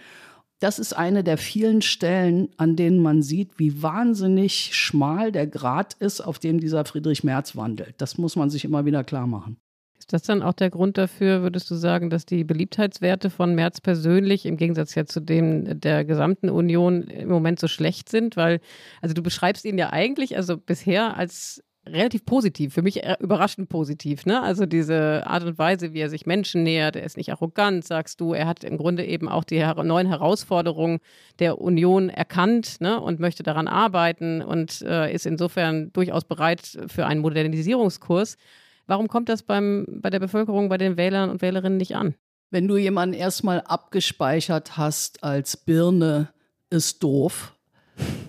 [0.64, 5.96] das ist eine der vielen Stellen, an denen man sieht, wie wahnsinnig schmal der Grat
[5.96, 7.96] ist, auf dem dieser Friedrich Merz wandelt.
[7.98, 9.58] Das muss man sich immer wieder klar machen.
[10.00, 13.82] Ist das dann auch der Grund dafür, würdest du sagen, dass die Beliebtheitswerte von Merz
[13.82, 18.38] persönlich im Gegensatz ja zu dem der gesamten Union im Moment so schlecht sind?
[18.38, 18.62] Weil,
[19.02, 24.26] also du beschreibst ihn ja eigentlich, also bisher als relativ positiv, für mich überraschend positiv.
[24.26, 24.42] Ne?
[24.42, 28.22] Also diese Art und Weise, wie er sich Menschen nähert, er ist nicht arrogant, sagst
[28.22, 28.34] du.
[28.34, 31.00] Er hat im Grunde eben auch die neuen Herausforderungen
[31.40, 33.00] der Union erkannt ne?
[33.00, 38.38] und möchte daran arbeiten und äh, ist insofern durchaus bereit für einen Modernisierungskurs.
[38.86, 42.16] Warum kommt das beim, bei der Bevölkerung, bei den Wählern und Wählerinnen nicht an?
[42.50, 46.30] Wenn du jemanden erstmal abgespeichert hast als Birne,
[46.70, 47.56] ist doof.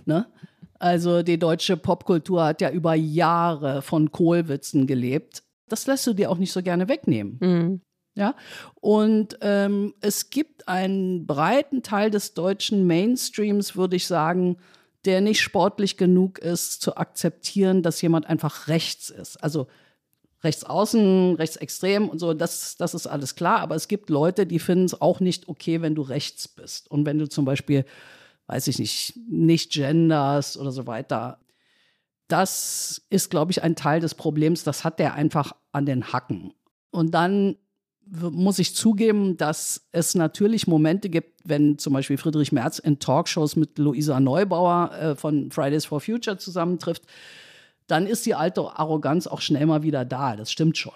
[0.06, 0.26] Ne?
[0.84, 5.42] Also die deutsche Popkultur hat ja über Jahre von Kohlwitzen gelebt.
[5.66, 7.38] Das lässt du dir auch nicht so gerne wegnehmen.
[7.40, 7.80] Mhm.
[8.14, 8.34] Ja,
[8.82, 14.58] und ähm, es gibt einen breiten Teil des deutschen Mainstreams, würde ich sagen,
[15.06, 19.42] der nicht sportlich genug ist, zu akzeptieren, dass jemand einfach rechts ist.
[19.42, 19.68] Also
[20.42, 23.60] rechts außen, rechtsextrem und so, das, das ist alles klar.
[23.60, 26.90] Aber es gibt Leute, die finden es auch nicht okay, wenn du rechts bist.
[26.90, 27.86] Und wenn du zum Beispiel
[28.46, 31.38] weiß ich nicht, nicht genders oder so weiter.
[32.28, 34.64] Das ist, glaube ich, ein Teil des Problems.
[34.64, 36.52] Das hat der einfach an den Hacken.
[36.90, 37.56] Und dann
[38.06, 43.56] muss ich zugeben, dass es natürlich Momente gibt, wenn zum Beispiel Friedrich Merz in Talkshows
[43.56, 47.02] mit Luisa Neubauer äh, von Fridays for Future zusammentrifft,
[47.86, 50.36] dann ist die alte Arroganz auch schnell mal wieder da.
[50.36, 50.92] Das stimmt schon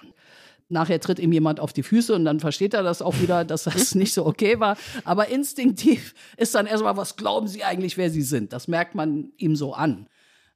[0.69, 3.65] nachher tritt ihm jemand auf die Füße und dann versteht er das auch wieder, dass
[3.65, 4.77] das nicht so okay war.
[5.05, 8.53] Aber instinktiv ist dann erstmal, was glauben Sie eigentlich, wer Sie sind?
[8.53, 10.07] Das merkt man ihm so an.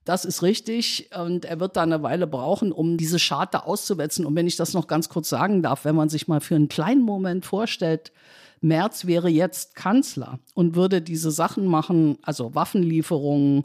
[0.05, 4.27] Das ist richtig und er wird da eine Weile brauchen, um diese Scharte auszuwetzen.
[4.27, 6.68] Und wenn ich das noch ganz kurz sagen darf, wenn man sich mal für einen
[6.68, 8.12] kleinen Moment vorstellt,
[8.61, 13.64] Merz wäre jetzt Kanzler und würde diese Sachen machen, also Waffenlieferungen,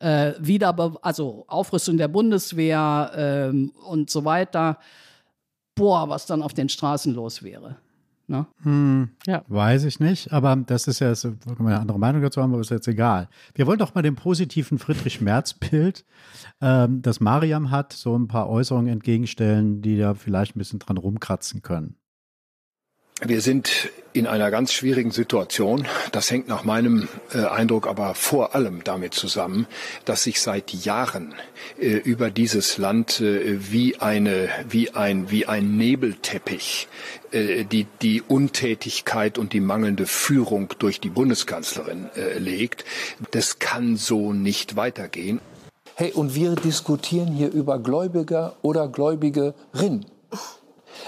[0.00, 4.78] äh, Wiederbe also Aufrüstung der Bundeswehr ähm, und so weiter
[5.76, 7.76] boah, was dann auf den Straßen los wäre.
[8.28, 8.44] Ne?
[8.62, 9.44] Hm, ja.
[9.46, 12.70] Weiß ich nicht, aber das ist ja, das, eine andere Meinung dazu haben, aber ist
[12.70, 13.28] jetzt egal.
[13.54, 16.04] Wir wollen doch mal dem positiven Friedrich-Merz-Bild,
[16.60, 20.96] ähm, das Mariam hat, so ein paar Äußerungen entgegenstellen, die da vielleicht ein bisschen dran
[20.96, 21.96] rumkratzen können.
[23.22, 25.86] Wir sind in einer ganz schwierigen Situation.
[26.12, 29.66] Das hängt nach meinem äh, Eindruck aber vor allem damit zusammen,
[30.04, 31.34] dass sich seit Jahren
[31.78, 36.88] äh, über dieses Land äh, wie eine, wie ein, wie ein Nebelteppich
[37.30, 42.84] äh, die, die Untätigkeit und die mangelnde Führung durch die Bundeskanzlerin äh, legt.
[43.30, 45.40] Das kann so nicht weitergehen.
[45.94, 50.04] Hey, und wir diskutieren hier über Gläubiger oder Gläubigerin.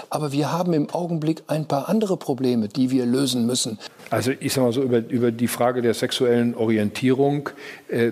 [0.09, 3.79] Aber wir haben im Augenblick ein paar andere Probleme, die wir lösen müssen.
[4.09, 7.49] Also ich sage mal so, über, über die Frage der sexuellen Orientierung,
[7.89, 8.11] äh,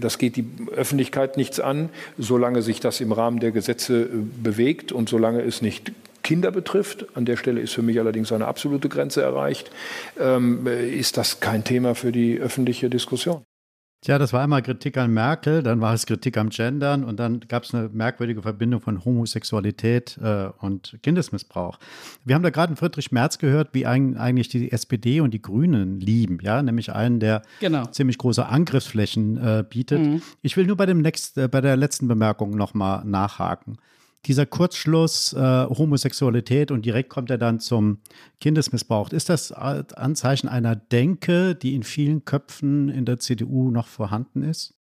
[0.00, 4.08] das geht die Öffentlichkeit nichts an, solange sich das im Rahmen der Gesetze äh,
[4.42, 5.92] bewegt und solange es nicht
[6.22, 9.70] Kinder betrifft, an der Stelle ist für mich allerdings eine absolute Grenze erreicht,
[10.18, 13.42] ähm, ist das kein Thema für die öffentliche Diskussion.
[14.04, 17.40] Tja, das war einmal Kritik an Merkel, dann war es Kritik am Gendern und dann
[17.48, 21.78] gab es eine merkwürdige Verbindung von Homosexualität äh, und Kindesmissbrauch.
[22.22, 26.00] Wir haben da gerade Friedrich Merz gehört, wie ein, eigentlich die SPD und die Grünen
[26.00, 27.86] lieben, ja, nämlich einen, der genau.
[27.86, 30.00] ziemlich große Angriffsflächen äh, bietet.
[30.02, 30.20] Mhm.
[30.42, 33.78] Ich will nur bei dem next, äh, bei der letzten Bemerkung nochmal nachhaken
[34.26, 37.98] dieser Kurzschluss äh, Homosexualität und direkt kommt er dann zum
[38.40, 39.10] Kindesmissbrauch.
[39.10, 44.74] Ist das Anzeichen einer Denke, die in vielen Köpfen in der CDU noch vorhanden ist?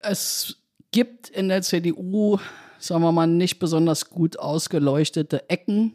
[0.00, 0.56] Es
[0.92, 2.38] gibt in der CDU,
[2.78, 5.94] sagen wir mal, nicht besonders gut ausgeleuchtete Ecken,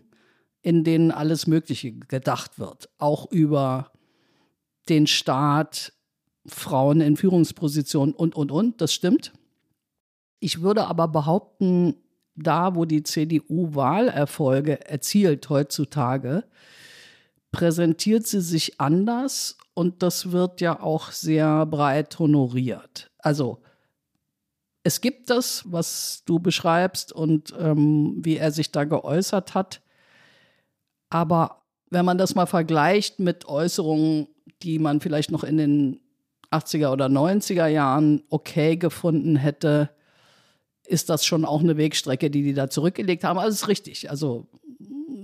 [0.62, 2.90] in denen alles Mögliche gedacht wird.
[2.98, 3.92] Auch über
[4.90, 5.94] den Staat,
[6.48, 8.82] Frauen in Führungspositionen und, und, und.
[8.82, 9.34] Das stimmt.
[10.40, 11.96] Ich würde aber behaupten,
[12.36, 16.44] da, wo die CDU Wahlerfolge erzielt heutzutage,
[17.52, 23.12] präsentiert sie sich anders und das wird ja auch sehr breit honoriert.
[23.20, 23.62] Also
[24.84, 29.82] es gibt das, was du beschreibst und ähm, wie er sich da geäußert hat.
[31.10, 34.28] Aber wenn man das mal vergleicht mit Äußerungen,
[34.62, 36.02] die man vielleicht noch in den
[36.52, 39.90] 80er oder 90er Jahren okay gefunden hätte,
[40.86, 43.40] ist das schon auch eine Wegstrecke, die die da zurückgelegt haben.
[43.40, 44.10] Also es ist richtig.
[44.10, 44.48] Also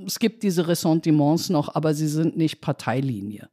[0.06, 3.50] es gibt diese Ressentiments noch, aber sie sind nicht Parteilinie.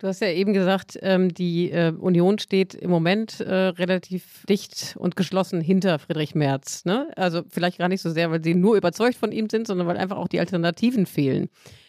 [0.00, 4.94] Du hast ja eben gesagt, ähm, die äh, Union steht im Moment äh, relativ dicht
[4.96, 6.84] und geschlossen hinter Friedrich Merz.
[6.84, 7.10] Ne?
[7.16, 9.96] Also vielleicht gar nicht so sehr, weil sie nur überzeugt von ihm sind, sondern weil
[9.96, 11.48] einfach auch die Alternativen fehlen.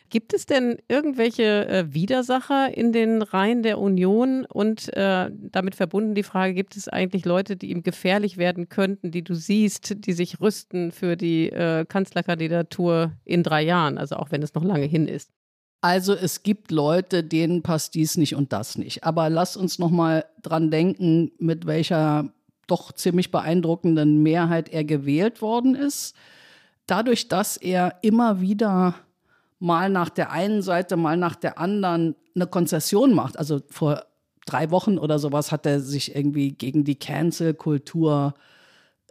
[0.10, 6.15] Gibt es denn irgendwelche äh, Widersacher in den Reihen der Union und äh, damit verbunden
[6.15, 10.13] die Frage, gibt es eigentlich Leute, die ihm gefährlich werden könnten, die du siehst, die
[10.13, 14.86] sich rüsten für die äh, Kanzlerkandidatur in drei Jahren, also auch wenn es noch lange
[14.86, 15.30] hin ist?
[15.82, 19.04] Also es gibt Leute, denen passt dies nicht und das nicht.
[19.04, 22.34] Aber lass uns noch mal dran denken, mit welcher
[22.67, 26.15] doch ziemlich beeindruckenden Mehrheit er gewählt worden ist.
[26.86, 28.95] Dadurch, dass er immer wieder
[29.60, 33.38] mal nach der einen Seite, mal nach der anderen eine Konzession macht.
[33.38, 34.06] Also vor
[34.45, 38.34] drei Wochen oder sowas hat er sich irgendwie gegen die Cancel-Kultur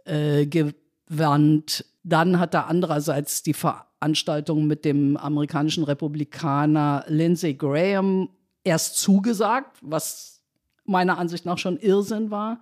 [0.05, 1.85] äh, gewandt.
[2.03, 8.29] Dann hat er andererseits die Veranstaltung mit dem amerikanischen Republikaner Lindsey Graham
[8.63, 10.41] erst zugesagt, was
[10.85, 12.59] meiner Ansicht nach schon Irrsinn war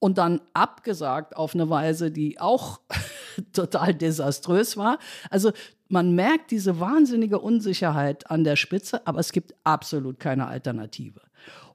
[0.00, 2.80] und dann abgesagt auf eine Weise, die auch
[3.52, 4.98] total desaströs war.
[5.30, 5.52] Also
[5.88, 11.20] man merkt diese wahnsinnige Unsicherheit an der Spitze, aber es gibt absolut keine Alternative.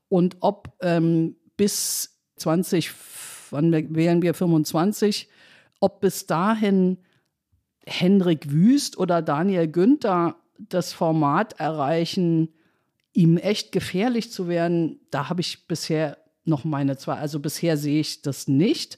[0.09, 2.91] Und ob ähm, bis 20,
[3.51, 5.29] wann wählen wir 25,
[5.79, 6.97] ob bis dahin
[7.85, 12.53] Henrik Wüst oder Daniel Günther das Format erreichen,
[13.13, 17.15] ihm echt gefährlich zu werden, da habe ich bisher noch meine zwei.
[17.15, 18.97] Also bisher sehe ich das nicht.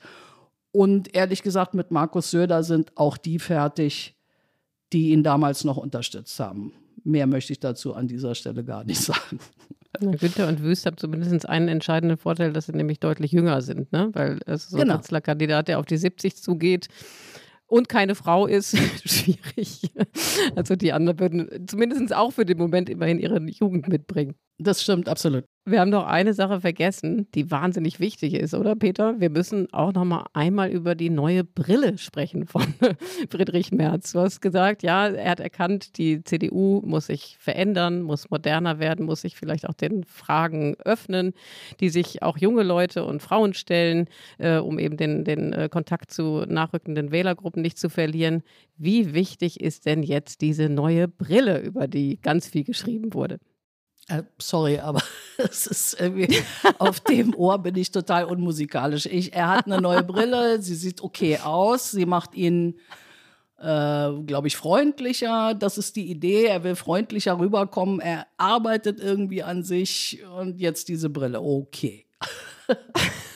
[0.72, 4.16] Und ehrlich gesagt, mit Markus Söder sind auch die fertig,
[4.94, 6.74] die ihn damals noch unterstützt haben.
[7.04, 9.40] Mehr möchte ich dazu an dieser Stelle gar nicht sagen.
[10.00, 13.92] Na, Günther und Wüst haben zumindest einen entscheidenden Vorteil, dass sie nämlich deutlich jünger sind,
[13.92, 14.10] ne?
[14.14, 14.94] weil es so genau.
[14.94, 16.90] ein Kanzlerkandidat, der auf die 70 zugeht
[17.68, 19.92] und keine Frau ist, schwierig.
[20.56, 24.36] Also die anderen würden zumindest auch für den Moment immerhin ihre Jugend mitbringen.
[24.60, 25.46] Das stimmt absolut.
[25.66, 29.20] Wir haben noch eine Sache vergessen, die wahnsinnig wichtig ist, oder Peter?
[29.20, 32.64] Wir müssen auch noch mal einmal über die neue Brille sprechen von
[33.30, 34.14] Friedrich Merz.
[34.14, 39.06] Du hast gesagt, ja, er hat erkannt, die CDU muss sich verändern, muss moderner werden,
[39.06, 41.34] muss sich vielleicht auch den Fragen öffnen,
[41.82, 44.08] die sich auch junge Leute und Frauen stellen,
[44.40, 48.42] äh, um eben den, den äh, Kontakt zu nachrückenden Wählergruppen nicht zu verlieren.
[48.78, 53.38] Wie wichtig ist denn jetzt diese neue Brille, über die ganz viel geschrieben wurde?
[54.08, 55.02] Äh, sorry, aber
[55.38, 56.42] es ist irgendwie,
[56.80, 59.06] auf dem Ohr bin ich total unmusikalisch.
[59.06, 62.80] Ich, er hat eine neue Brille, sie sieht okay aus, sie macht ihn,
[63.60, 65.54] äh, glaube ich, freundlicher.
[65.56, 66.46] Das ist die Idee.
[66.46, 68.00] Er will freundlicher rüberkommen.
[68.00, 71.42] Er arbeitet irgendwie an sich und jetzt diese Brille.
[71.42, 72.06] Okay.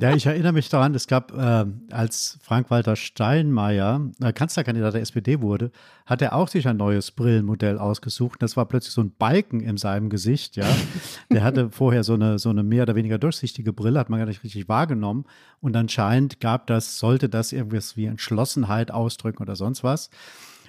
[0.00, 5.40] Ja, ich erinnere mich daran, es gab, äh, als Frank-Walter Steinmeier äh, Kanzlerkandidat der SPD
[5.40, 5.70] wurde,
[6.06, 8.42] hat er auch sich ein neues Brillenmodell ausgesucht.
[8.42, 10.66] Das war plötzlich so ein Balken in seinem Gesicht, ja.
[11.30, 14.26] Der hatte vorher so eine, so eine mehr oder weniger durchsichtige Brille, hat man gar
[14.26, 15.24] nicht richtig wahrgenommen.
[15.60, 20.10] Und anscheinend gab das, sollte das irgendwas wie Entschlossenheit ausdrücken oder sonst was.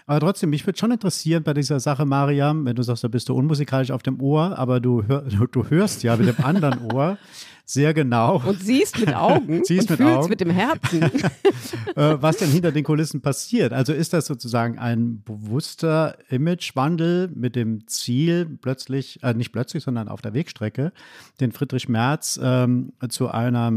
[0.06, 3.30] Aber trotzdem, mich würde schon interessieren bei dieser Sache, Mariam, wenn du sagst, da bist
[3.30, 7.18] du unmusikalisch auf dem Ohr, aber du, hör, du hörst ja mit dem anderen Ohr
[7.66, 8.42] sehr genau.
[8.46, 10.30] Und siehst mit Augen siehst und mit fühlst Augen.
[10.30, 11.02] mit dem Herzen.
[11.96, 13.72] äh, was denn hinter den Kulissen passiert.
[13.72, 20.10] Also ist das sozusagen ein bewusster Imagewandel mit dem Ziel, plötzlich, äh, nicht plötzlich, sondern
[20.10, 20.92] auf der Wegstrecke,
[21.40, 23.72] den Friedrich Merz ähm, zu einer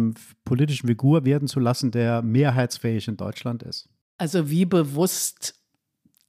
[0.45, 3.89] politischen Figur werden zu lassen, der mehrheitsfähig in Deutschland ist?
[4.19, 5.56] Also wie bewusst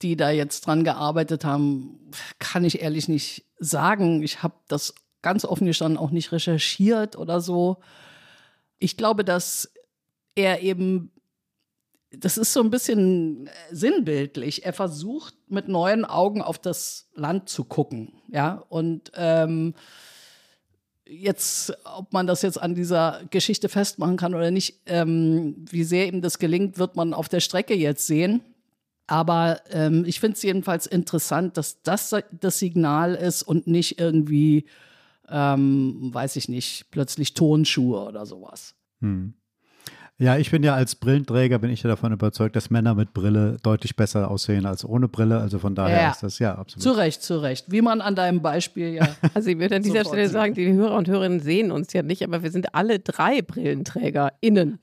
[0.02, 4.22] die da jetzt dran gearbeitet haben, kann ich ehrlich nicht sagen.
[4.22, 7.78] Ich habe das ganz offen gestanden auch nicht recherchiert oder so.
[8.78, 9.72] Ich glaube, dass
[10.34, 11.10] er eben,
[12.10, 14.64] das ist so ein bisschen sinnbildlich.
[14.64, 18.64] Er versucht mit neuen Augen auf das Land zu gucken, ja.
[18.68, 19.74] Und ähm,
[21.04, 26.06] jetzt, ob man das jetzt an dieser Geschichte festmachen kann oder nicht, ähm, wie sehr
[26.06, 28.42] ihm das gelingt, wird man auf der Strecke jetzt sehen.
[29.08, 34.66] Aber ähm, ich finde es jedenfalls interessant, dass das das Signal ist und nicht irgendwie,
[35.28, 38.74] ähm, weiß ich nicht, plötzlich Tonschuhe oder sowas.
[39.00, 39.32] Hm.
[40.20, 43.56] Ja, ich bin ja als Brillenträger, bin ich ja davon überzeugt, dass Männer mit Brille
[43.62, 45.38] deutlich besser aussehen als ohne Brille.
[45.38, 46.10] Also von daher Ja.
[46.10, 46.82] ist das ja absolut.
[46.82, 47.66] Zu Recht, zu Recht.
[47.68, 49.06] Wie man an deinem Beispiel ja.
[49.34, 52.24] Also ich würde an dieser Stelle sagen, die Hörer und Hörerinnen sehen uns ja nicht,
[52.24, 54.80] aber wir sind alle drei BrillenträgerInnen.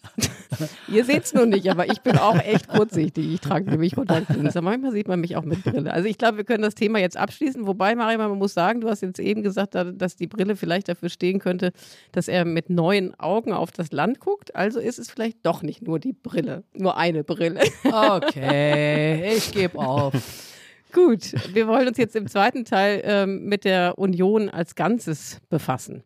[0.88, 3.34] Ihr seht es nur nicht, aber ich bin auch echt kurzsichtig.
[3.34, 4.64] Ich trage nämlich Kontaktlinsen.
[4.64, 5.92] Manchmal sieht man mich auch mit Brille.
[5.92, 7.68] Also ich glaube, wir können das Thema jetzt abschließen.
[7.68, 10.88] Wobei, Mario, man muss sagen, du hast jetzt eben gesagt, da- dass die Brille vielleicht
[10.88, 11.74] dafür stehen könnte,
[12.14, 14.56] dass er mit neuen Augen auf das Land guckt.
[14.56, 17.62] Also ist es vielleicht doch nicht nur die Brille, nur eine Brille.
[17.84, 20.14] Okay, ich gebe auf.
[20.92, 26.04] Gut, wir wollen uns jetzt im zweiten Teil ähm, mit der Union als Ganzes befassen.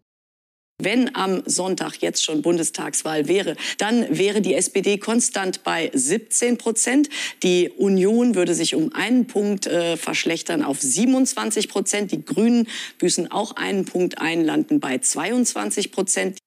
[0.81, 7.09] Wenn am Sonntag jetzt schon Bundestagswahl wäre, dann wäre die SPD konstant bei 17 Prozent.
[7.43, 12.13] Die Union würde sich um einen Punkt äh, verschlechtern auf 27 Prozent.
[12.13, 16.39] Die Grünen büßen auch einen Punkt ein, landen bei 22 Prozent.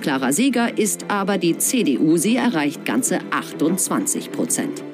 [0.00, 2.16] Klarer Sieger ist aber die CDU.
[2.16, 4.84] Sie erreicht ganze 28 Prozent.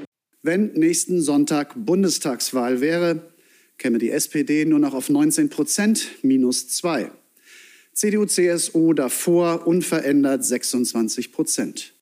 [0.43, 3.33] Wenn nächsten Sonntag Bundestagswahl wäre,
[3.79, 7.11] käme die SPD nur noch auf 19 Prozent, minus zwei.
[7.93, 11.95] CDU, CSU davor unverändert 26 Prozent.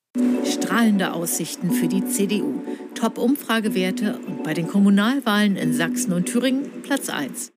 [0.45, 2.61] Strahlende Aussichten für die CDU.
[2.95, 7.51] Top-Umfragewerte und bei den Kommunalwahlen in Sachsen und Thüringen Platz 1.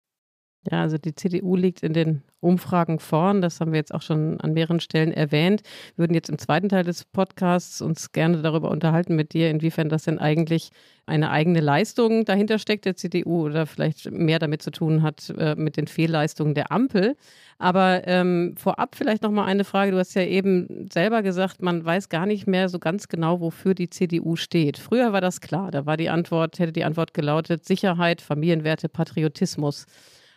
[0.71, 3.41] Ja, also die CDU liegt in den Umfragen vorn.
[3.41, 5.63] Das haben wir jetzt auch schon an mehreren Stellen erwähnt.
[5.97, 9.89] Wir würden jetzt im zweiten Teil des Podcasts uns gerne darüber unterhalten mit dir, inwiefern
[9.89, 10.71] das denn eigentlich
[11.07, 15.55] eine eigene Leistung dahinter steckt der CDU oder vielleicht mehr damit zu tun hat äh,
[15.55, 17.17] mit den Fehlleistungen der Ampel.
[17.59, 19.93] Aber ähm, vorab vielleicht noch mal eine Frage.
[19.93, 23.75] Du hast ja eben selber gesagt, man weiß gar nicht mehr so ganz genau, wofür
[23.75, 24.79] die CDU steht.
[24.79, 25.71] Früher war das klar.
[25.71, 29.87] Da war die Antwort, hätte die Antwort gelautet: Sicherheit, Familienwerte, Patriotismus.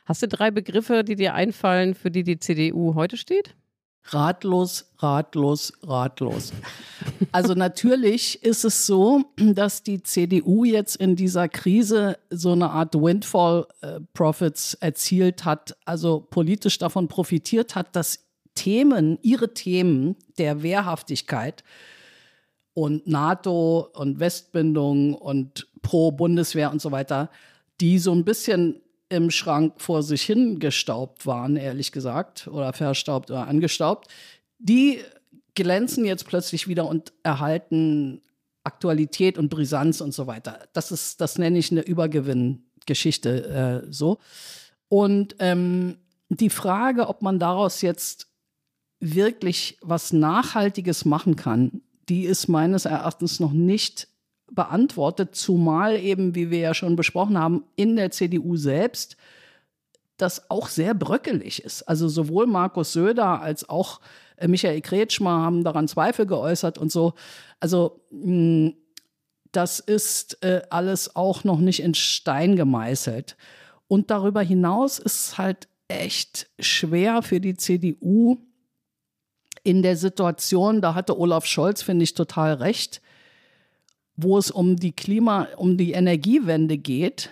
[0.07, 3.55] Hast du drei Begriffe, die dir einfallen, für die die CDU heute steht?
[4.05, 6.53] Ratlos, ratlos, ratlos.
[7.33, 12.95] Also natürlich ist es so, dass die CDU jetzt in dieser Krise so eine Art
[12.95, 13.99] Windfall äh,
[14.79, 21.65] erzielt hat, also politisch davon profitiert hat, dass Themen, ihre Themen der Wehrhaftigkeit
[22.73, 27.29] und NATO und Westbindung und pro Bundeswehr und so weiter,
[27.81, 33.47] die so ein bisschen im Schrank vor sich hingestaubt waren, ehrlich gesagt, oder verstaubt oder
[33.47, 34.09] angestaubt,
[34.59, 34.99] die
[35.55, 38.21] glänzen jetzt plötzlich wieder und erhalten
[38.63, 40.67] Aktualität und Brisanz und so weiter.
[40.73, 44.19] Das ist, das nenne ich eine Übergewinngeschichte äh, so.
[44.89, 45.97] Und ähm,
[46.29, 48.27] die Frage, ob man daraus jetzt
[48.99, 54.07] wirklich was Nachhaltiges machen kann, die ist meines Erachtens noch nicht
[54.51, 59.17] beantwortet, zumal eben, wie wir ja schon besprochen haben, in der CDU selbst
[60.17, 61.83] das auch sehr bröckelig ist.
[61.83, 64.01] Also sowohl Markus Söder als auch
[64.37, 67.13] äh, Michael Kretschmer haben daran Zweifel geäußert und so.
[67.59, 68.71] Also mh,
[69.51, 73.37] das ist äh, alles auch noch nicht in Stein gemeißelt.
[73.87, 78.37] Und darüber hinaus ist es halt echt schwer für die CDU
[79.63, 83.01] in der Situation, da hatte Olaf Scholz, finde ich, total recht,
[84.17, 87.29] wo es um die Klima, um die Energiewende geht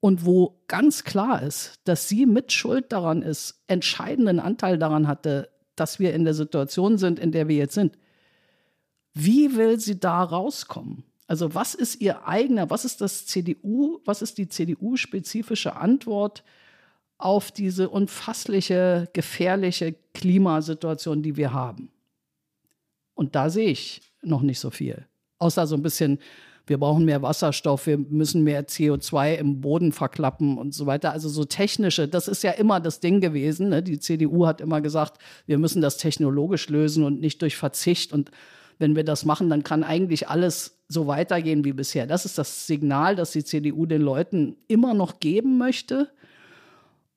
[0.00, 5.48] und wo ganz klar ist, dass sie mit Schuld daran ist, entscheidenden Anteil daran hatte,
[5.76, 7.96] dass wir in der Situation sind, in der wir jetzt sind.
[9.14, 11.04] Wie will sie da rauskommen?
[11.26, 16.44] Also was ist ihr eigener, was ist das CDU, was ist die CDU-spezifische Antwort
[17.16, 21.90] auf diese unfassliche, gefährliche Klimasituation, die wir haben?
[23.14, 25.06] Und da sehe ich noch nicht so viel.
[25.44, 26.18] Außer so ein bisschen
[26.66, 31.12] wir brauchen mehr Wasserstoff, wir müssen mehr CO2 im Boden verklappen und so weiter.
[31.12, 33.68] Also so technische, das ist ja immer das Ding gewesen.
[33.68, 33.82] Ne?
[33.82, 38.14] Die CDU hat immer gesagt, wir müssen das technologisch lösen und nicht durch Verzicht.
[38.14, 38.30] Und
[38.78, 42.06] wenn wir das machen, dann kann eigentlich alles so weitergehen wie bisher.
[42.06, 46.10] Das ist das Signal, das die CDU den Leuten immer noch geben möchte.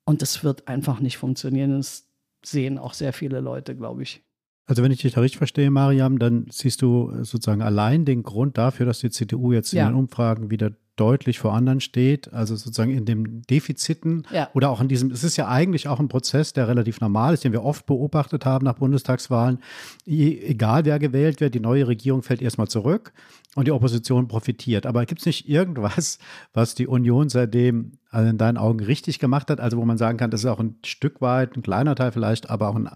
[0.03, 1.77] Und das wird einfach nicht funktionieren.
[1.77, 2.05] Das
[2.43, 4.26] sehen auch sehr viele Leute, glaube ich.
[4.67, 8.57] Also wenn ich dich da richtig verstehe, Mariam, dann siehst du sozusagen allein den Grund
[8.57, 12.91] dafür, dass die CDU jetzt in den Umfragen wieder deutlich vor anderen steht, also sozusagen
[12.91, 14.49] in den Defiziten ja.
[14.53, 17.43] oder auch in diesem, es ist ja eigentlich auch ein Prozess, der relativ normal ist,
[17.43, 19.59] den wir oft beobachtet haben nach Bundestagswahlen.
[20.05, 23.13] Egal wer gewählt wird, die neue Regierung fällt erstmal zurück
[23.55, 24.85] und die Opposition profitiert.
[24.85, 26.19] Aber gibt es nicht irgendwas,
[26.53, 29.59] was die Union seitdem also in deinen Augen richtig gemacht hat?
[29.59, 32.49] Also wo man sagen kann, das ist auch ein Stück weit, ein kleiner Teil vielleicht,
[32.49, 32.89] aber auch ein,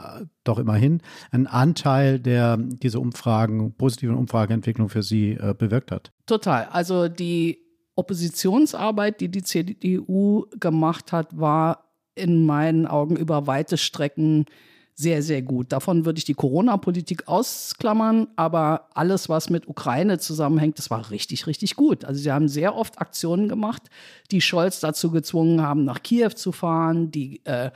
[0.44, 6.12] doch immerhin ein Anteil, der diese Umfragen, positiven Umfrageentwicklung für sie äh, bewirkt hat.
[6.26, 6.66] Total.
[6.72, 7.60] Also die
[8.02, 11.86] Oppositionsarbeit, die die CDU gemacht hat, war
[12.16, 14.46] in meinen Augen über weite Strecken
[14.94, 15.72] sehr, sehr gut.
[15.72, 21.48] Davon würde ich die Corona-Politik ausklammern, aber alles, was mit Ukraine zusammenhängt, das war richtig,
[21.48, 22.06] richtig gut.
[22.06, 23.84] Also sie haben sehr oft Aktionen gemacht,
[24.32, 27.72] die Scholz dazu gezwungen haben, nach Kiew zu fahren, die äh,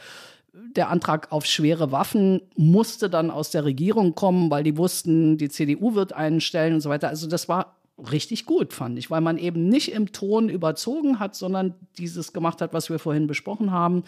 [0.76, 5.50] der Antrag auf schwere Waffen musste dann aus der Regierung kommen, weil die wussten, die
[5.50, 7.10] CDU wird einen stellen und so weiter.
[7.10, 11.36] Also das war richtig gut, fand ich, weil man eben nicht im Ton überzogen hat,
[11.36, 14.04] sondern dieses gemacht hat, was wir vorhin besprochen haben.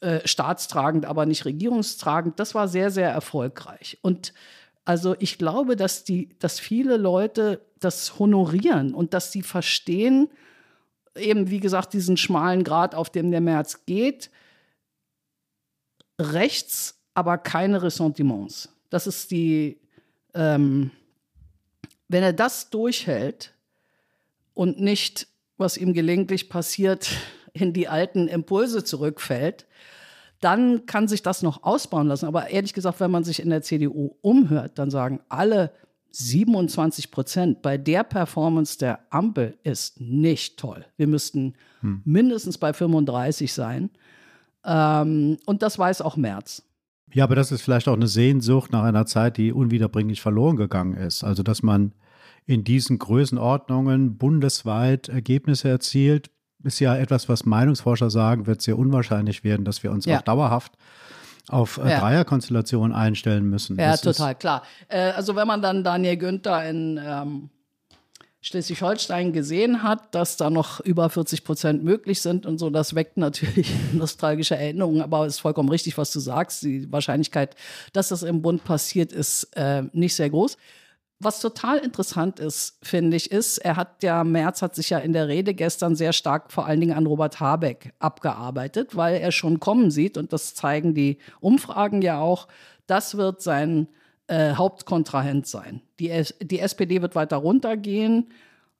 [0.00, 2.38] Äh, staatstragend, aber nicht regierungstragend.
[2.38, 3.98] Das war sehr, sehr erfolgreich.
[4.00, 4.32] Und
[4.84, 10.28] also ich glaube, dass die, dass viele Leute das honorieren und dass sie verstehen,
[11.16, 14.30] eben wie gesagt, diesen schmalen Grad, auf dem der März geht,
[16.20, 18.68] rechts, aber keine Ressentiments.
[18.90, 19.80] Das ist die,
[20.34, 20.92] ähm,
[22.08, 23.54] wenn er das durchhält
[24.54, 27.10] und nicht, was ihm gelegentlich passiert,
[27.52, 29.66] in die alten Impulse zurückfällt,
[30.40, 32.26] dann kann sich das noch ausbauen lassen.
[32.26, 35.72] Aber ehrlich gesagt, wenn man sich in der CDU umhört, dann sagen alle
[36.10, 40.86] 27 Prozent bei der Performance der Ampel ist nicht toll.
[40.96, 42.02] Wir müssten hm.
[42.04, 43.90] mindestens bei 35 sein.
[44.64, 46.62] Ähm, und das weiß auch Merz.
[47.12, 50.94] Ja, aber das ist vielleicht auch eine Sehnsucht nach einer Zeit, die unwiederbringlich verloren gegangen
[50.94, 51.24] ist.
[51.24, 51.92] Also, dass man
[52.46, 56.30] in diesen Größenordnungen bundesweit Ergebnisse erzielt,
[56.64, 60.18] ist ja etwas, was Meinungsforscher sagen, wird sehr unwahrscheinlich werden, dass wir uns ja.
[60.18, 60.72] auch dauerhaft
[61.48, 62.00] auf äh, ja.
[62.00, 63.78] Dreierkonstellationen einstellen müssen.
[63.78, 64.62] Ja, das total, klar.
[64.88, 67.50] Äh, also wenn man dann Daniel Günther in ähm,
[68.40, 73.16] Schleswig-Holstein gesehen hat, dass da noch über 40 Prozent möglich sind und so, das weckt
[73.16, 76.62] natürlich nostalgische Erinnerungen, aber es ist vollkommen richtig, was du sagst.
[76.62, 77.56] Die Wahrscheinlichkeit,
[77.92, 80.56] dass das im Bund passiert, ist äh, nicht sehr groß.
[81.20, 85.12] Was total interessant ist, finde ich, ist, er hat ja, Merz hat sich ja in
[85.12, 89.58] der Rede gestern sehr stark vor allen Dingen an Robert Habeck abgearbeitet, weil er schon
[89.58, 92.46] kommen sieht, und das zeigen die Umfragen ja auch,
[92.86, 93.88] das wird sein
[94.28, 95.82] äh, Hauptkontrahent sein.
[95.98, 96.10] Die,
[96.40, 98.28] die SPD wird weiter runtergehen.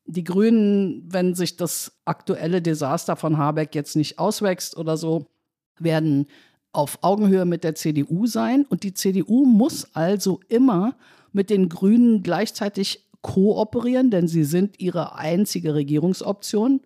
[0.07, 5.27] Die Grünen, wenn sich das aktuelle Desaster von Habeck jetzt nicht auswächst oder so,
[5.79, 6.27] werden
[6.73, 8.65] auf Augenhöhe mit der CDU sein.
[8.69, 10.97] Und die CDU muss also immer
[11.33, 16.81] mit den Grünen gleichzeitig kooperieren, denn sie sind ihre einzige Regierungsoption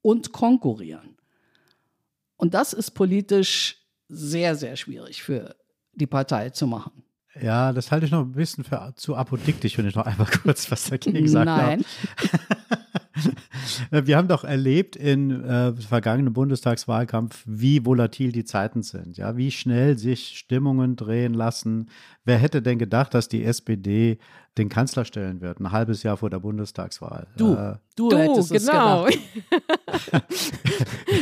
[0.00, 1.16] und konkurrieren.
[2.36, 5.56] Und das ist politisch sehr, sehr schwierig für
[5.94, 7.01] die Partei zu machen.
[7.40, 10.70] Ja, das halte ich noch ein bisschen für zu apodiktisch, wenn ich noch einmal kurz
[10.70, 11.84] was dagegen sagen Nein.
[13.90, 19.50] Wir haben doch erlebt im äh, vergangenen Bundestagswahlkampf, wie volatil die Zeiten sind, ja, wie
[19.50, 21.88] schnell sich Stimmungen drehen lassen.
[22.24, 24.18] Wer hätte denn gedacht, dass die SPD
[24.58, 27.26] den Kanzler stellen wird, ein halbes Jahr vor der Bundestagswahl?
[27.36, 29.06] Du, äh, du, du hättest genau.
[29.06, 29.18] es
[29.50, 30.24] gedacht.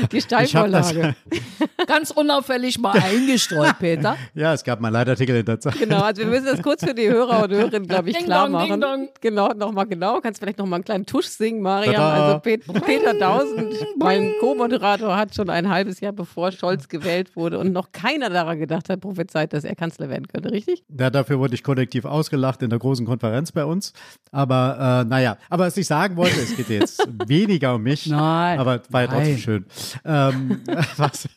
[0.13, 1.15] die Steilvorlage.
[1.87, 4.17] Ganz unauffällig mal eingestreut, Peter.
[4.35, 5.79] Ja, es gab mal Leitartikel in der Zeit.
[5.79, 8.45] Genau, also wir müssen das kurz für die Hörer und Hörerinnen, glaube ich, ding klar
[8.45, 8.71] dong, machen.
[8.73, 9.09] Ding dong.
[9.21, 10.21] Genau, nochmal genau.
[10.21, 11.95] Kannst vielleicht nochmal einen kleinen Tusch singen, Mariam.
[11.95, 12.27] Tada.
[12.27, 17.59] Also Pet Peter Tausend, mein Co-Moderator, hat schon ein halbes Jahr bevor Scholz gewählt wurde
[17.59, 20.85] und noch keiner daran gedacht hat, prophezeit, dass er Kanzler werden könnte, richtig?
[20.99, 23.93] Ja, dafür wurde ich kollektiv ausgelacht in der großen Konferenz bei uns.
[24.33, 28.07] Aber äh, naja, aber was ich sagen wollte, es geht jetzt weniger um mich.
[28.07, 28.59] Nein.
[28.59, 29.65] Aber war ja trotzdem schön.
[30.05, 30.61] Ähm,
[30.97, 31.29] was,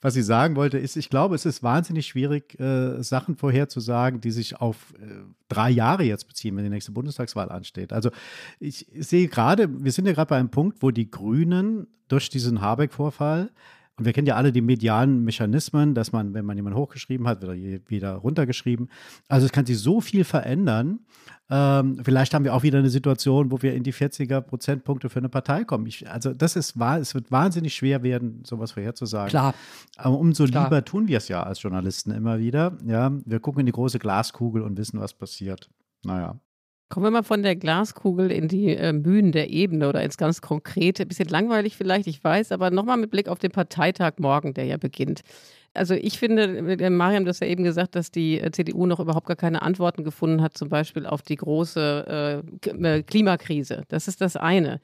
[0.00, 4.30] was ich sagen wollte, ist, ich glaube, es ist wahnsinnig schwierig, äh, Sachen vorherzusagen, die
[4.30, 7.92] sich auf äh, drei Jahre jetzt beziehen, wenn die nächste Bundestagswahl ansteht.
[7.92, 8.10] Also
[8.58, 12.60] ich sehe gerade, wir sind ja gerade bei einem Punkt, wo die Grünen durch diesen
[12.60, 13.50] Habeck-Vorfall
[14.02, 17.40] Und wir kennen ja alle die medialen Mechanismen, dass man, wenn man jemanden hochgeschrieben hat,
[17.40, 18.90] wird er wieder runtergeschrieben.
[19.28, 20.98] Also es kann sich so viel verändern.
[21.48, 25.20] Ähm, vielleicht haben wir auch wieder eine Situation, wo wir in die 40er Prozentpunkte für
[25.20, 25.86] eine Partei kommen.
[25.86, 29.30] Ich, also das ist wahr, es wird wahnsinnig schwer werden, sowas vorherzusagen.
[29.30, 29.54] Klar.
[29.96, 30.64] Aber umso Klar.
[30.64, 32.76] lieber tun wir es ja als Journalisten immer wieder.
[32.84, 35.70] Ja, wir gucken in die große Glaskugel und wissen, was passiert.
[36.04, 36.40] Naja.
[36.92, 40.42] Kommen wir mal von der Glaskugel in die äh, Bühnen der Ebene oder ins ganz
[40.42, 41.04] Konkrete.
[41.04, 44.66] Ein bisschen langweilig vielleicht, ich weiß, aber nochmal mit Blick auf den Parteitag morgen, der
[44.66, 45.22] ja beginnt.
[45.72, 49.00] Also ich finde, äh, Mariam, du hast ja eben gesagt, dass die äh, CDU noch
[49.00, 53.84] überhaupt gar keine Antworten gefunden hat, zum Beispiel auf die große äh, äh, Klimakrise.
[53.88, 54.82] Das ist das eine.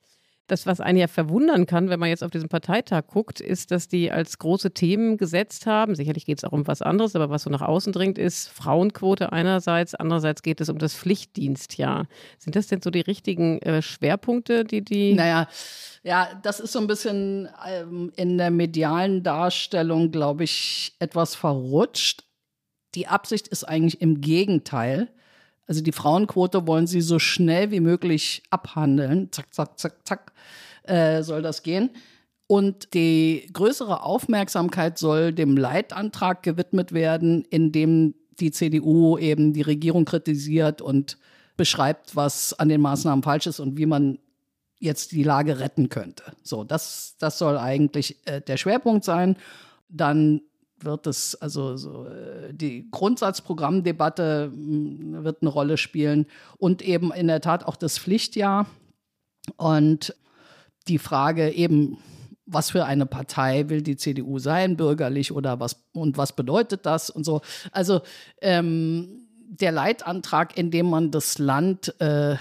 [0.48, 3.86] Das, was einen ja verwundern kann, wenn man jetzt auf diesen Parteitag guckt, ist, dass
[3.86, 5.94] die als große Themen gesetzt haben.
[5.94, 9.32] Sicherlich geht es auch um was anderes, aber was so nach außen dringt, ist Frauenquote
[9.32, 12.06] einerseits, andererseits geht es um das Pflichtdienstjahr.
[12.38, 15.48] Sind das denn so die richtigen äh, Schwerpunkte, die die Naja,
[16.02, 22.24] ja, das ist so ein bisschen ähm, in der medialen Darstellung, glaube ich, etwas verrutscht.
[22.94, 25.08] Die Absicht ist eigentlich im Gegenteil.
[25.68, 29.30] Also die Frauenquote wollen sie so schnell wie möglich abhandeln.
[29.30, 30.32] Zack, zack, zack, zack,
[30.84, 31.90] äh, soll das gehen.
[32.46, 39.62] Und die größere Aufmerksamkeit soll dem Leitantrag gewidmet werden, in dem die CDU eben die
[39.62, 41.18] Regierung kritisiert und
[41.58, 44.18] beschreibt, was an den Maßnahmen falsch ist und wie man
[44.78, 46.22] jetzt die Lage retten könnte.
[46.42, 49.36] So, das, das soll eigentlich äh, der Schwerpunkt sein.
[49.90, 50.40] Dann
[50.80, 56.26] wird es, also so, äh, die Grundsatzprogrammdebatte mh, wird eine Rolle spielen
[56.58, 58.66] und eben in der Tat auch das Pflichtjahr
[59.56, 60.14] und
[60.88, 61.98] die Frage eben,
[62.46, 67.10] was für eine Partei will die CDU sein, bürgerlich oder was und was bedeutet das
[67.10, 67.42] und so.
[67.72, 68.00] Also
[68.40, 72.36] ähm, der Leitantrag, in dem man das Land äh,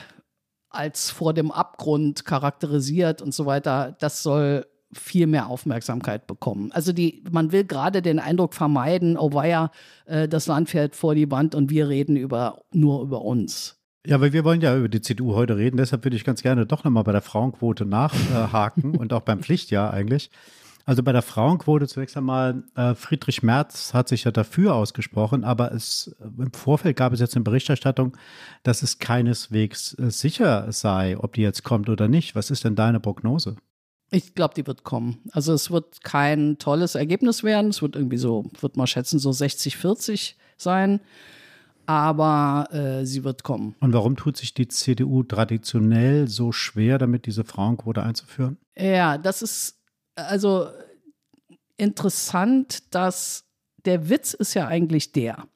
[0.70, 6.72] als vor dem Abgrund charakterisiert und so weiter, das soll viel mehr Aufmerksamkeit bekommen.
[6.72, 9.72] Also die, man will gerade den Eindruck vermeiden, oh weia,
[10.06, 13.78] äh, das Land fährt vor die Wand und wir reden über, nur über uns.
[14.06, 16.66] Ja, aber wir wollen ja über die CDU heute reden, deshalb würde ich ganz gerne
[16.66, 20.32] doch nochmal bei der Frauenquote nachhaken und auch beim Pflichtjahr eigentlich.
[20.86, 25.74] Also bei der Frauenquote zunächst einmal, äh, Friedrich Merz hat sich ja dafür ausgesprochen, aber
[25.74, 28.16] es, im Vorfeld gab es jetzt eine Berichterstattung,
[28.64, 32.36] dass es keineswegs äh, sicher sei, ob die jetzt kommt oder nicht.
[32.36, 33.58] Was ist denn deine Prognose?
[34.10, 35.20] Ich glaube, die wird kommen.
[35.32, 37.70] Also es wird kein tolles Ergebnis werden.
[37.72, 41.02] Es wird irgendwie so, wird mal schätzen, so 60-40 sein.
[41.86, 43.76] Aber äh, sie wird kommen.
[43.80, 48.58] Und warum tut sich die CDU traditionell so schwer, damit diese Frauenquote einzuführen?
[48.78, 49.80] Ja, das ist
[50.16, 50.68] also
[51.78, 53.46] interessant, dass
[53.86, 55.48] der Witz ist ja eigentlich der.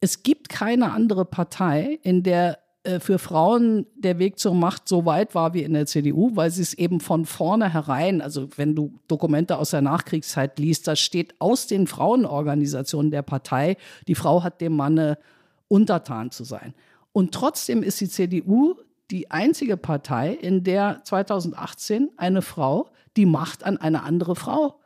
[0.00, 2.58] Es gibt keine andere Partei, in der
[3.00, 6.60] für Frauen der Weg zur Macht so weit war wie in der CDU, weil sie
[6.60, 11.66] es eben von vornherein, also wenn du Dokumente aus der Nachkriegszeit liest, da steht aus
[11.66, 15.18] den Frauenorganisationen der Partei, die Frau hat dem Manne
[15.68, 16.74] untertan zu sein.
[17.12, 18.74] Und trotzdem ist die CDU
[19.10, 24.80] die einzige Partei, in der 2018 eine Frau die Macht an eine andere Frau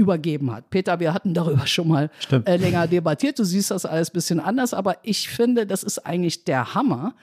[0.00, 0.70] übergeben hat.
[0.70, 3.38] Peter, wir hatten darüber schon mal äh, länger debattiert.
[3.38, 7.14] Du siehst das alles ein bisschen anders, aber ich finde, das ist eigentlich der Hammer.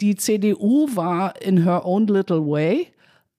[0.00, 2.88] Die CDU war in her own little way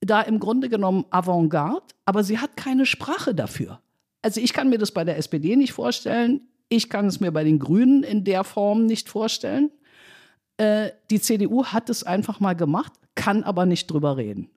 [0.01, 3.79] da im Grunde genommen Avantgarde, aber sie hat keine Sprache dafür.
[4.21, 6.41] Also ich kann mir das bei der SPD nicht vorstellen.
[6.69, 9.71] Ich kann es mir bei den Grünen in der Form nicht vorstellen.
[10.57, 14.49] Äh, die CDU hat es einfach mal gemacht, kann aber nicht drüber reden.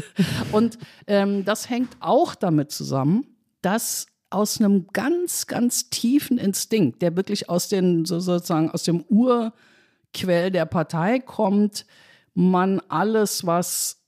[0.52, 3.26] Und ähm, das hängt auch damit zusammen,
[3.64, 9.04] dass aus einem ganz, ganz tiefen Instinkt, der wirklich aus den, so sozusagen aus dem
[9.04, 11.86] Urquell der Partei kommt,
[12.34, 14.02] man alles, was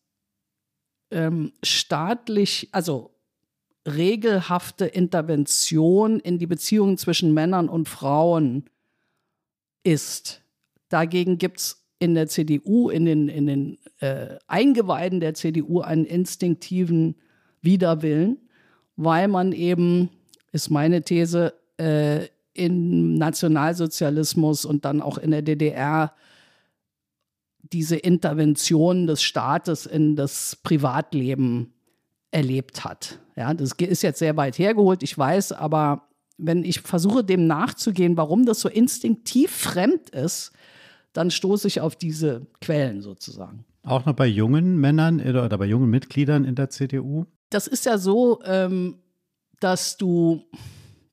[1.12, 3.14] ähm, staatlich, also
[3.86, 8.68] regelhafte Intervention in die Beziehungen zwischen Männern und Frauen
[9.84, 10.42] ist.
[10.88, 16.04] Dagegen gibt es in der CDU, in den, in den äh, Eingeweiden der CDU einen
[16.04, 17.14] instinktiven
[17.62, 18.38] Widerwillen,
[18.96, 20.10] weil man eben,
[20.52, 26.14] ist meine These, äh, im Nationalsozialismus und dann auch in der DDR
[27.72, 31.74] diese Intervention des Staates in das Privatleben
[32.30, 33.18] erlebt hat.
[33.36, 38.16] Ja, das ist jetzt sehr weit hergeholt, ich weiß, aber wenn ich versuche, dem nachzugehen,
[38.16, 40.52] warum das so instinktiv fremd ist,
[41.12, 43.64] dann stoße ich auf diese Quellen sozusagen.
[43.82, 47.26] Auch noch bei jungen Männern oder bei jungen Mitgliedern in der CDU?
[47.50, 48.98] Das ist ja so, ähm,
[49.60, 50.42] dass du,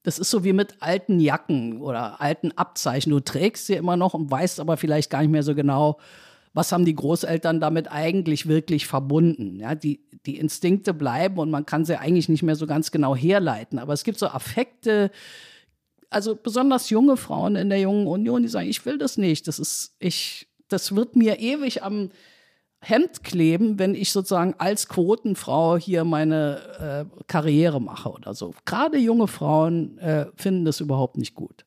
[0.04, 3.12] das ist so wie mit alten Jacken oder alten Abzeichen.
[3.12, 5.98] Du trägst sie immer noch und weißt aber vielleicht gar nicht mehr so genau,
[6.54, 9.60] was haben die Großeltern damit eigentlich wirklich verbunden?
[9.60, 13.16] Ja, die, die Instinkte bleiben und man kann sie eigentlich nicht mehr so ganz genau
[13.16, 13.80] herleiten.
[13.80, 15.10] Aber es gibt so Affekte,
[16.12, 19.48] also besonders junge Frauen in der jungen Union, die sagen, ich will das nicht.
[19.48, 22.12] Das ist, ich, das wird mir ewig am
[22.84, 28.54] Hemd kleben, wenn ich sozusagen als Quotenfrau hier meine äh, Karriere mache oder so.
[28.66, 31.66] Gerade junge Frauen äh, finden das überhaupt nicht gut.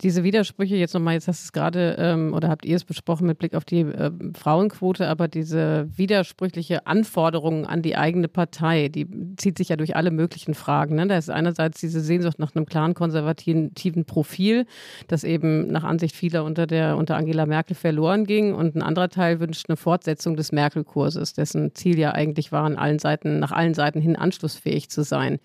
[0.00, 3.28] Diese Widersprüche jetzt nochmal, jetzt hast du es gerade ähm, oder habt ihr es besprochen
[3.28, 9.06] mit Blick auf die äh, Frauenquote, aber diese widersprüchliche Anforderung an die eigene Partei, die
[9.36, 10.96] zieht sich ja durch alle möglichen Fragen.
[10.96, 11.06] Ne?
[11.06, 14.66] Da ist einerseits diese Sehnsucht nach einem klaren konservativen Profil,
[15.06, 19.10] das eben nach Ansicht vieler unter, der, unter Angela Merkel verloren ging und ein anderer
[19.10, 23.52] Teil wünscht eine Fortsetzung des Merkel-Kurses, dessen Ziel ja eigentlich war, an allen Seiten, nach
[23.52, 25.38] allen Seiten hin anschlussfähig zu sein.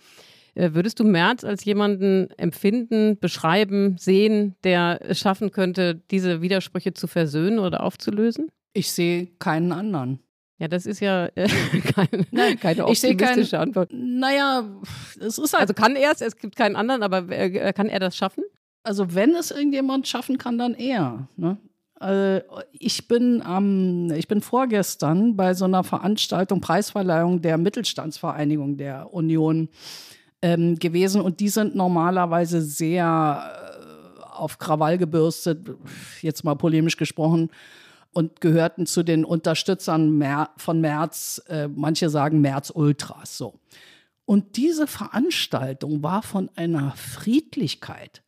[0.55, 6.93] Äh, würdest du Merz als jemanden empfinden, beschreiben, sehen, der es schaffen könnte, diese Widersprüche
[6.93, 8.49] zu versöhnen oder aufzulösen?
[8.73, 10.19] Ich sehe keinen anderen.
[10.59, 11.47] Ja, das ist ja äh,
[11.95, 13.91] keine, Nein, keine optimistische kein, Antwort.
[13.93, 14.65] Naja,
[15.19, 15.61] es ist halt.
[15.61, 18.43] Also kann er es, es gibt keinen anderen, aber äh, kann er das schaffen?
[18.83, 21.27] Also, wenn es irgendjemand schaffen kann, dann er.
[21.37, 21.57] Ne?
[21.95, 29.13] Also, ich bin ähm, ich bin vorgestern bei so einer Veranstaltung, Preisverleihung der Mittelstandsvereinigung der
[29.13, 29.69] Union
[30.41, 35.69] ähm, gewesen und die sind normalerweise sehr äh, auf Krawall gebürstet,
[36.21, 37.49] jetzt mal polemisch gesprochen,
[38.11, 43.59] und gehörten zu den Unterstützern Mer von Merz, äh, manche sagen Merz Ultras so.
[44.25, 48.21] Und diese Veranstaltung war von einer Friedlichkeit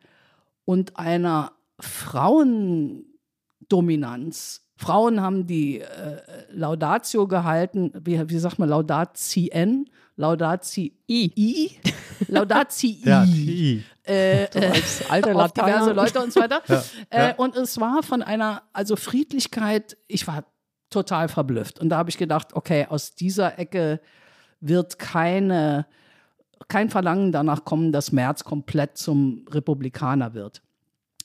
[0.66, 4.62] und einer Frauendominanz.
[4.82, 5.86] Frauen haben die äh,
[6.52, 11.32] Laudatio gehalten, wie, wie sagt man, Laudatien, Laudati I.
[11.36, 11.72] I.
[13.04, 13.84] Ja, I.
[14.08, 16.62] Äh, äh, alter auf diverse Leute und so weiter.
[16.68, 17.36] Ja, äh, ja.
[17.36, 20.46] Und es war von einer, also Friedlichkeit, ich war
[20.90, 21.80] total verblüfft.
[21.80, 24.02] Und da habe ich gedacht, okay, aus dieser Ecke
[24.62, 25.86] wird keine,
[26.68, 30.62] kein Verlangen danach kommen, dass Merz komplett zum Republikaner wird.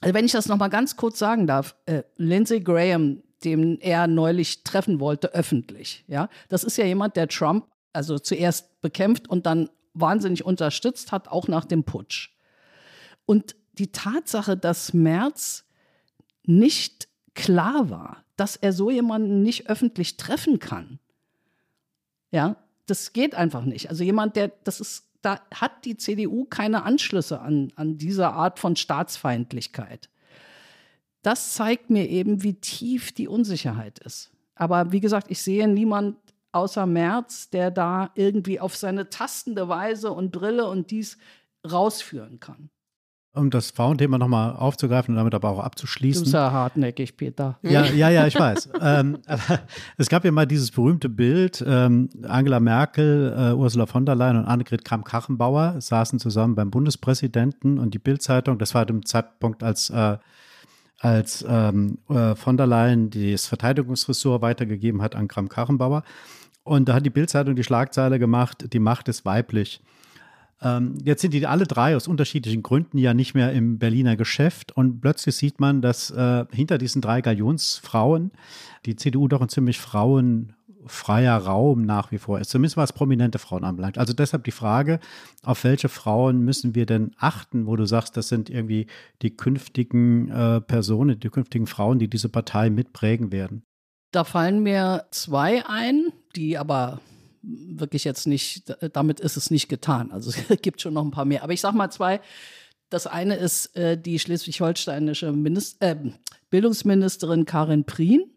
[0.00, 4.64] Also wenn ich das nochmal ganz kurz sagen darf, äh, Lindsey Graham, den er neulich
[4.64, 9.70] treffen wollte, öffentlich, ja, das ist ja jemand, der Trump also zuerst bekämpft und dann
[9.95, 12.30] wahnsinnig unterstützt hat, auch nach dem Putsch.
[13.24, 15.64] Und die Tatsache, dass Merz
[16.45, 20.99] nicht klar war, dass er so jemanden nicht öffentlich treffen kann,
[22.30, 22.57] ja,
[22.87, 23.89] das geht einfach nicht.
[23.89, 28.59] Also jemand, der, das ist, da hat die CDU keine Anschlüsse an, an diese Art
[28.59, 30.11] von Staatsfeindlichkeit.
[31.26, 34.30] Das zeigt mir eben, wie tief die Unsicherheit ist.
[34.54, 36.18] Aber wie gesagt, ich sehe niemand
[36.52, 41.18] außer Merz, der da irgendwie auf seine tastende Weise und Brille und dies
[41.68, 42.70] rausführen kann.
[43.34, 46.22] Um das Frauenthema nochmal aufzugreifen und damit aber auch abzuschließen.
[46.22, 47.58] Du bist ja hartnäckig, Peter.
[47.62, 48.70] Ja, ja, ja, ich weiß.
[48.80, 49.18] ähm,
[49.96, 54.36] es gab ja mal dieses berühmte Bild, ähm, Angela Merkel, äh, Ursula von der Leyen
[54.36, 59.90] und Annegret Kramp-Karrenbauer saßen zusammen beim Bundespräsidenten und die Bildzeitung, das war dem Zeitpunkt, als
[59.90, 60.18] äh,
[60.99, 66.03] als ähm, äh, von der Leyen das Verteidigungsressort weitergegeben hat an Kramp-Karrenbauer.
[66.64, 69.80] Und da hat die Bildzeitung die Schlagzeile gemacht, die Macht ist weiblich.
[70.62, 74.72] Ähm, jetzt sind die alle drei aus unterschiedlichen Gründen ja nicht mehr im Berliner Geschäft
[74.72, 78.32] und plötzlich sieht man, dass äh, hinter diesen drei Galionsfrauen
[78.86, 79.78] die CDU doch ein ziemlich
[80.87, 83.99] frauenfreier Raum nach wie vor ist, zumindest was prominente Frauen anbelangt.
[83.99, 85.01] Also deshalb die Frage,
[85.43, 88.87] auf welche Frauen müssen wir denn achten, wo du sagst, das sind irgendwie
[89.22, 93.62] die künftigen äh, Personen, die künftigen Frauen, die diese Partei mitprägen werden.
[94.12, 97.01] Da fallen mir zwei ein, die aber
[97.43, 100.11] wirklich jetzt nicht, damit ist es nicht getan.
[100.12, 101.43] Also es gibt schon noch ein paar mehr.
[101.43, 102.20] Aber ich sage mal zwei.
[102.89, 105.34] Das eine ist äh, die schleswig-holsteinische
[105.80, 105.97] äh,
[106.51, 108.30] Bildungsministerin Karin Prien.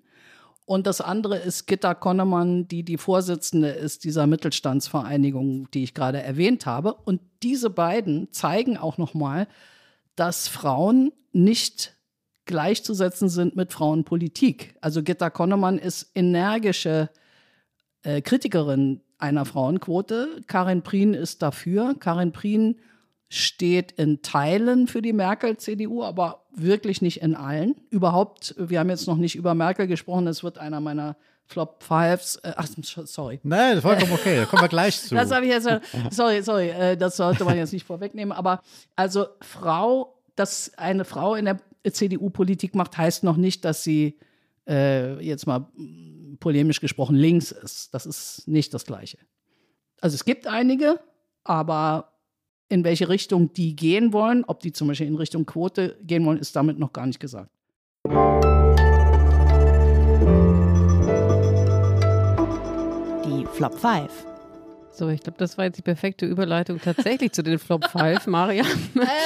[0.69, 6.21] Und das andere ist Gitta Konnemann, die die Vorsitzende ist dieser Mittelstandsvereinigung, die ich gerade
[6.21, 6.93] erwähnt habe.
[6.93, 9.47] Und diese beiden zeigen auch nochmal,
[10.15, 11.97] dass Frauen nicht
[12.45, 14.75] gleichzusetzen sind mit Frauenpolitik.
[14.79, 17.09] Also Gitta Konnemann ist energische
[18.03, 20.43] äh, Kritikerin einer Frauenquote.
[20.45, 21.95] Karin Prien ist dafür.
[21.99, 22.75] Karin Prien
[23.29, 27.75] steht in Teilen für die Merkel-CDU, aber wirklich nicht in allen.
[27.91, 31.15] Überhaupt, wir haben jetzt noch nicht über Merkel gesprochen, es wird einer meiner
[31.45, 32.37] Flop Fives.
[32.37, 33.39] Äh, ach, sorry.
[33.43, 35.13] Nein, das vollkommen okay, da kommen wir gleich zu.
[35.13, 35.67] Das habe ich jetzt,
[36.09, 38.31] sorry, sorry, äh, das sollte man jetzt nicht vorwegnehmen.
[38.31, 38.61] Aber
[38.95, 41.59] also Frau, dass eine Frau in der
[41.89, 44.17] CDU-Politik macht, heißt noch nicht, dass sie
[44.67, 45.67] äh, jetzt mal
[46.39, 47.93] polemisch gesprochen links ist.
[47.93, 49.19] Das ist nicht das Gleiche.
[50.01, 50.99] Also es gibt einige,
[51.43, 52.11] aber
[52.69, 54.43] in welche Richtung die gehen wollen.
[54.45, 57.49] Ob die zum Beispiel in Richtung Quote gehen wollen, ist damit noch gar nicht gesagt.
[63.25, 64.25] Die Flop 5.
[64.99, 68.65] So, ich glaube, das war jetzt die perfekte Überleitung tatsächlich zu den Flop 5, Maria.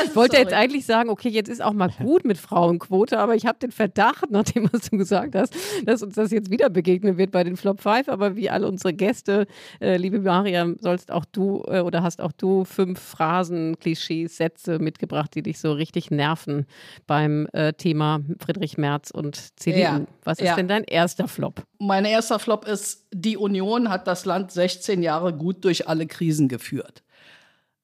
[0.05, 3.47] Ich wollte jetzt eigentlich sagen, okay, jetzt ist auch mal gut mit Frauenquote, aber ich
[3.47, 7.31] habe den Verdacht, nachdem was du gesagt hast, dass uns das jetzt wieder begegnen wird
[7.31, 8.07] bei den Flop 5.
[8.07, 9.47] Aber wie alle unsere Gäste,
[9.81, 14.77] äh, liebe Maria, sollst auch du äh, oder hast auch du fünf Phrasen, Klischees, Sätze
[14.77, 16.67] mitgebracht, die dich so richtig nerven
[17.07, 19.79] beim äh, Thema Friedrich Merz und CDU.
[19.79, 20.55] Ja, Was ist ja.
[20.55, 21.63] denn dein erster Flop?
[21.79, 26.47] Mein erster Flop ist, die Union hat das Land 16 Jahre gut durch alle Krisen
[26.47, 27.03] geführt.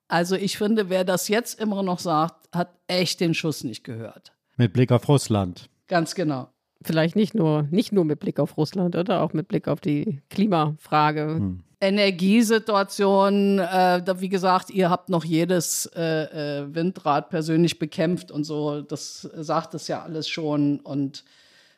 [0.07, 4.33] Also ich finde, wer das jetzt immer noch sagt, hat echt den Schuss nicht gehört.
[4.57, 5.69] Mit Blick auf Russland.
[5.87, 6.49] Ganz genau.
[6.81, 10.21] Vielleicht nicht nur, nicht nur mit Blick auf Russland, oder auch mit Blick auf die
[10.29, 11.57] Klimafrage.
[11.81, 18.43] Energiesituation, äh, da, wie gesagt, ihr habt noch jedes äh, äh, Windrad persönlich bekämpft und
[18.43, 20.79] so, das sagt es ja alles schon.
[20.79, 21.23] Und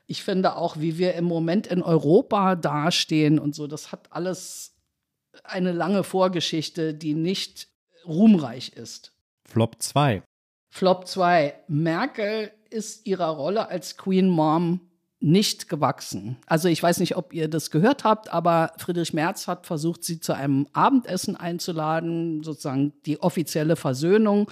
[0.07, 4.75] ich finde auch, wie wir im Moment in Europa dastehen und so, das hat alles
[5.43, 7.67] eine lange Vorgeschichte, die nicht
[8.05, 9.13] ruhmreich ist.
[9.45, 10.23] Flop 2.
[10.69, 11.53] Flop 2.
[11.67, 14.79] Merkel ist ihrer Rolle als Queen Mom
[15.19, 16.37] nicht gewachsen.
[16.47, 20.19] Also ich weiß nicht, ob ihr das gehört habt, aber Friedrich Merz hat versucht, sie
[20.19, 24.49] zu einem Abendessen einzuladen, sozusagen die offizielle Versöhnung.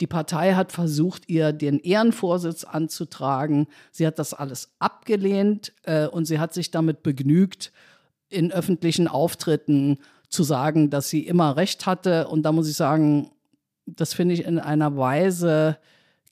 [0.00, 3.68] Die Partei hat versucht, ihr den Ehrenvorsitz anzutragen.
[3.92, 7.70] Sie hat das alles abgelehnt äh, und sie hat sich damit begnügt,
[8.30, 12.28] in öffentlichen Auftritten zu sagen, dass sie immer recht hatte.
[12.28, 13.30] Und da muss ich sagen,
[13.86, 15.78] das finde ich in einer Weise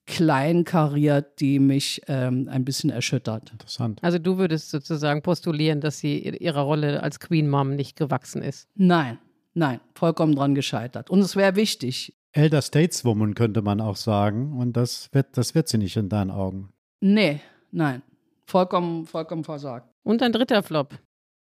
[0.07, 3.53] kleinkariert, die mich ähm, ein bisschen erschüttert.
[3.53, 3.99] Interessant.
[4.03, 8.68] Also du würdest sozusagen postulieren, dass sie ihrer Rolle als Queen Mom nicht gewachsen ist.
[8.74, 9.18] Nein,
[9.53, 11.11] nein, vollkommen dran gescheitert.
[11.11, 12.14] Und es wäre wichtig.
[12.32, 14.59] Elder Stateswoman könnte man auch sagen.
[14.59, 16.70] Und das wird, das wird sie nicht in deinen Augen.
[17.01, 17.40] Nee,
[17.70, 18.03] nein,
[18.46, 19.90] vollkommen, vollkommen versagt.
[20.05, 20.99] Und ein dritter Flop.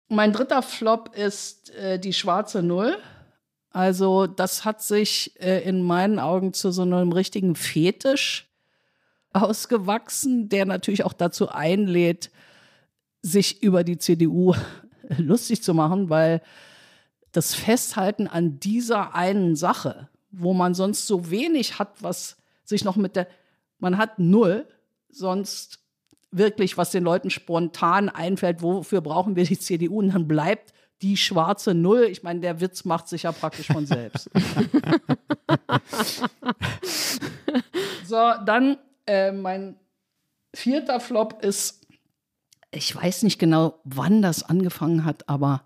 [0.08, 2.96] Mein dritter Flop ist äh, die schwarze Null.
[3.70, 8.48] Also das hat sich äh, in meinen Augen zu so einem richtigen Fetisch
[9.32, 12.30] ausgewachsen, der natürlich auch dazu einlädt,
[13.20, 14.54] sich über die CDU
[15.18, 16.40] lustig zu machen, weil
[17.32, 22.96] das Festhalten an dieser einen Sache, wo man sonst so wenig hat, was sich noch
[22.96, 23.28] mit der,
[23.78, 24.66] man hat null,
[25.10, 25.80] sonst
[26.30, 29.98] wirklich, was den Leuten spontan einfällt, wofür brauchen wir die CDU?
[30.00, 30.72] Und dann bleibt
[31.02, 32.04] die schwarze Null.
[32.10, 34.30] Ich meine, der Witz macht sich ja praktisch von selbst.
[38.04, 39.76] so, dann äh, mein
[40.54, 41.86] vierter Flop ist,
[42.70, 45.62] ich weiß nicht genau, wann das angefangen hat, aber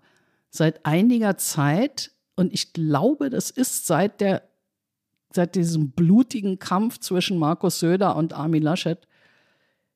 [0.49, 4.43] seit einiger Zeit, und ich glaube, das ist seit der
[5.35, 9.07] seit diesem blutigen Kampf zwischen Markus Söder und Armin Laschet,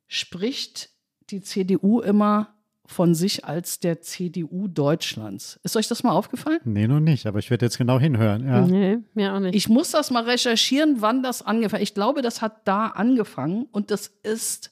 [0.08, 0.90] spricht
[1.30, 2.54] die CDU immer
[2.88, 5.60] von sich als der CDU Deutschlands.
[5.64, 6.60] Ist euch das mal aufgefallen?
[6.64, 8.48] Nee, noch nicht, aber ich werde jetzt genau hinhören.
[8.48, 8.62] Ja.
[8.62, 9.56] Nee, mir auch nicht.
[9.56, 13.92] Ich muss das mal recherchieren, wann das angefangen Ich glaube, das hat da angefangen und
[13.92, 14.72] das ist,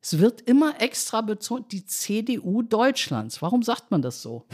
[0.00, 3.42] es wird immer extra betont, die CDU Deutschlands.
[3.42, 4.46] Warum sagt man das so?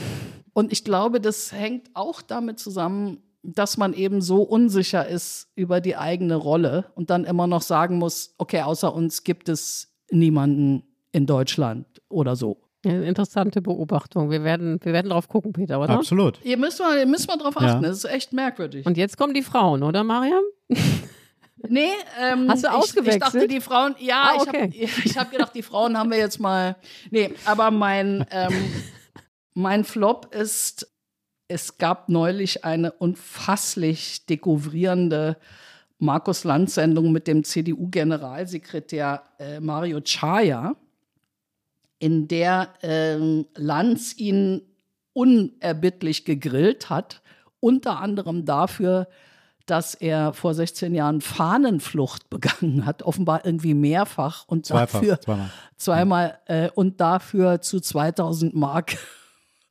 [0.55, 5.83] Und ich glaube, das hängt auch damit zusammen, dass man eben so unsicher ist über
[5.83, 10.83] die eigene Rolle und dann immer noch sagen muss, okay, außer uns gibt es niemanden
[11.13, 12.63] in Deutschland oder so.
[12.85, 14.31] Ja, interessante Beobachtung.
[14.31, 15.91] Wir werden, wir werden drauf gucken, Peter, oder?
[15.95, 16.39] Absolut.
[16.45, 17.89] Ihr müsst mal, ihr müsst mal drauf achten, Ja.
[17.89, 18.87] das ist echt merkwürdig.
[18.87, 20.43] Und jetzt kommen die Frauen, oder, Mariam?
[21.69, 21.89] Nee,
[22.21, 23.15] ähm, Hast du ich, ausgewechselt?
[23.25, 24.63] Ich dachte, die Frauen, ja, Ah, ich okay.
[24.63, 26.77] habe ich hab gedacht, die Frauen haben wir jetzt mal.
[27.11, 28.53] Nee, aber mein, ähm,
[29.55, 30.87] mein Flop ist,
[31.49, 35.39] es gab neulich eine unfasslich dekouvrierende
[35.99, 40.77] Markus Lanz-Sendung mit dem CDU-Generalsekretär äh, Mario Chaya,
[41.99, 44.63] in der ähm, Lanz ihn
[45.15, 47.23] unerbittlich gegrillt hat,
[47.61, 49.09] unter anderem dafür,
[49.65, 55.51] dass er vor 16 Jahren Fahnenflucht begangen hat, offenbar irgendwie mehrfach und Zweifach, dafür zweimal.
[55.77, 58.99] zweimal äh, und dafür zu 2000 Mark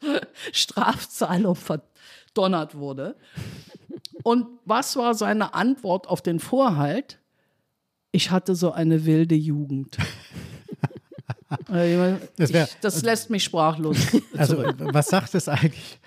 [0.52, 1.56] Strafzahlung
[2.36, 3.16] verdonnert wurde.
[4.24, 7.20] Und was war seine Antwort auf den Vorhalt?
[8.12, 9.98] Ich hatte so eine wilde Jugend.
[11.72, 13.98] Äh, Das wär- ich, das lässt mich sprachlos.
[14.38, 16.00] Also, was sagt es eigentlich?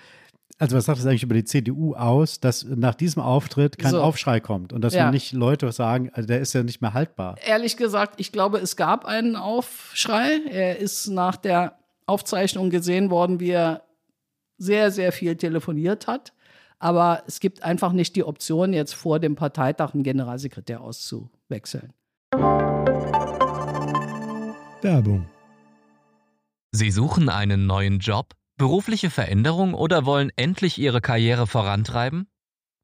[0.59, 4.01] Also, was sagt es eigentlich über die CDU aus, dass nach diesem Auftritt kein So.
[4.01, 5.09] Aufschrei kommt und dass Ja.
[5.11, 7.37] nicht Leute sagen, also der ist ja nicht mehr haltbar.
[7.45, 10.41] Ehrlich gesagt, ich glaube, es gab einen Aufschrei.
[10.49, 13.83] Er ist nach der Aufzeichnung gesehen worden, wie er
[14.59, 16.33] sehr, sehr viel telefoniert hat.
[16.77, 21.91] Aber es gibt einfach nicht die Option, jetzt vor dem Parteitag einen Generalsekretär auszuwechseln.
[24.81, 25.27] Werbung.
[26.71, 28.33] Sie suchen einen neuen Job?
[28.57, 32.27] Berufliche Veränderung oder wollen endlich ihre Karriere vorantreiben?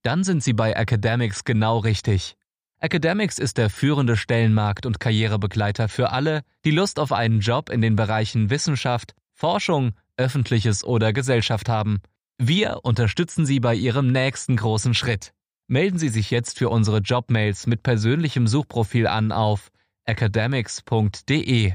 [0.03, 2.35] Dann sind Sie bei Academics genau richtig.
[2.79, 7.81] Academics ist der führende Stellenmarkt und Karrierebegleiter für alle, die Lust auf einen Job in
[7.81, 12.01] den Bereichen Wissenschaft, Forschung, Öffentliches oder Gesellschaft haben.
[12.37, 15.33] Wir unterstützen Sie bei Ihrem nächsten großen Schritt.
[15.67, 19.71] Melden Sie sich jetzt für unsere Jobmails mit persönlichem Suchprofil an auf
[20.05, 21.73] academics.de.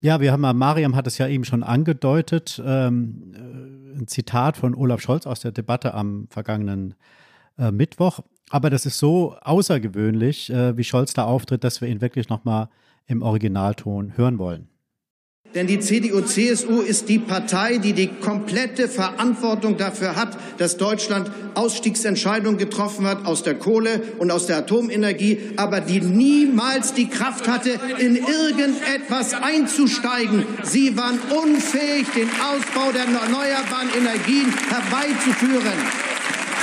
[0.00, 4.56] Ja, wir haben mal, Mariam hat es ja eben schon angedeutet, ähm, äh, ein Zitat
[4.56, 6.94] von Olaf Scholz aus der Debatte am vergangenen
[7.58, 8.20] äh, Mittwoch.
[8.50, 12.68] Aber das ist so außergewöhnlich, äh, wie Scholz da auftritt, dass wir ihn wirklich nochmal
[13.08, 14.68] im Originalton hören wollen.
[15.54, 22.58] Denn die CDU-CSU ist die Partei, die die komplette Verantwortung dafür hat, dass Deutschland Ausstiegsentscheidungen
[22.58, 27.70] getroffen hat aus der Kohle und aus der Atomenergie, aber die niemals die Kraft hatte,
[27.98, 30.44] in irgendetwas einzusteigen.
[30.64, 35.78] Sie waren unfähig, den Ausbau der erneuerbaren Energien herbeizuführen.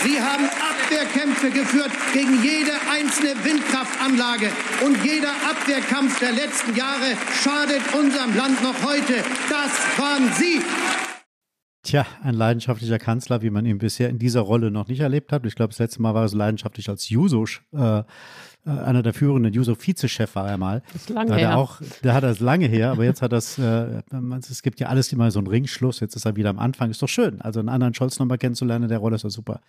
[0.06, 0.44] Sie haben
[0.86, 4.50] Abwehrkämpfe geführt gegen jede einzelne Windkraftanlage.
[4.86, 9.24] Und jeder Abwehrkampf der letzten Jahre schadet unserem Land noch heute.
[9.50, 10.62] Das waren Sie.
[11.82, 15.46] Tja, ein leidenschaftlicher Kanzler, wie man ihn bisher in dieser Rolle noch nicht erlebt hat.
[15.46, 18.04] Ich glaube, das letzte Mal war er so leidenschaftlich als Juso äh,
[18.66, 20.82] äh, einer der führenden Juso-Vizechef war er mal.
[20.94, 21.58] Das ist lange da her.
[21.58, 24.02] Auch, der hat das lange her, aber jetzt hat das, äh,
[24.50, 27.02] es gibt ja alles immer so einen Ringschluss, jetzt ist er wieder am Anfang, ist
[27.02, 27.42] doch schön.
[27.42, 29.62] Also einen anderen Scholz nochmal kennenzulernen, in der Rolle ist doch super.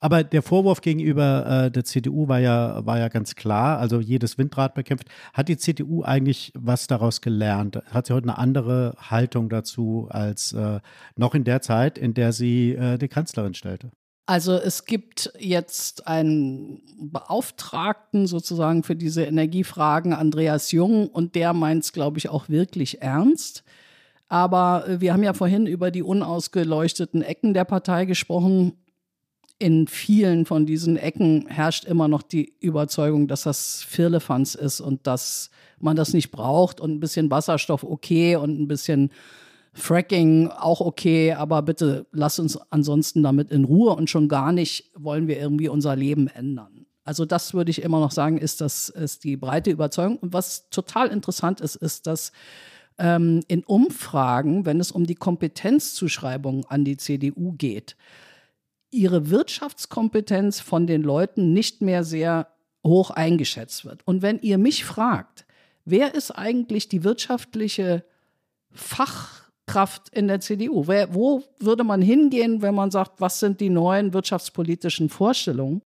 [0.00, 4.38] Aber der Vorwurf gegenüber äh, der CDU war ja, war ja ganz klar, also jedes
[4.38, 5.08] Windrad bekämpft.
[5.32, 7.82] Hat die CDU eigentlich was daraus gelernt?
[7.90, 10.80] Hat sie heute eine andere Haltung dazu als äh,
[11.16, 13.90] noch in der Zeit, in der sie äh, die Kanzlerin stellte?
[14.26, 21.84] Also es gibt jetzt einen Beauftragten sozusagen für diese Energiefragen, Andreas Jung, und der meint
[21.84, 23.64] es, glaube ich, auch wirklich ernst.
[24.28, 28.74] Aber äh, wir haben ja vorhin über die unausgeleuchteten Ecken der Partei gesprochen.
[29.60, 35.06] In vielen von diesen Ecken herrscht immer noch die Überzeugung, dass das Firlefanz ist und
[35.06, 35.50] dass
[35.80, 39.10] man das nicht braucht und ein bisschen Wasserstoff okay und ein bisschen
[39.72, 44.90] Fracking auch okay, aber bitte lass uns ansonsten damit in Ruhe und schon gar nicht
[44.96, 46.86] wollen wir irgendwie unser Leben ändern.
[47.04, 50.18] Also das würde ich immer noch sagen, ist das ist die breite Überzeugung.
[50.18, 52.32] Und was total interessant ist, ist, dass
[52.98, 57.96] ähm, in Umfragen, wenn es um die Kompetenzzuschreibung an die CDU geht,
[58.90, 62.48] ihre Wirtschaftskompetenz von den Leuten nicht mehr sehr
[62.84, 64.06] hoch eingeschätzt wird.
[64.06, 65.46] Und wenn ihr mich fragt,
[65.84, 68.04] wer ist eigentlich die wirtschaftliche
[68.70, 70.88] Fach Kraft in der CDU.
[70.88, 75.82] Wer, wo würde man hingehen, wenn man sagt, was sind die neuen wirtschaftspolitischen Vorstellungen?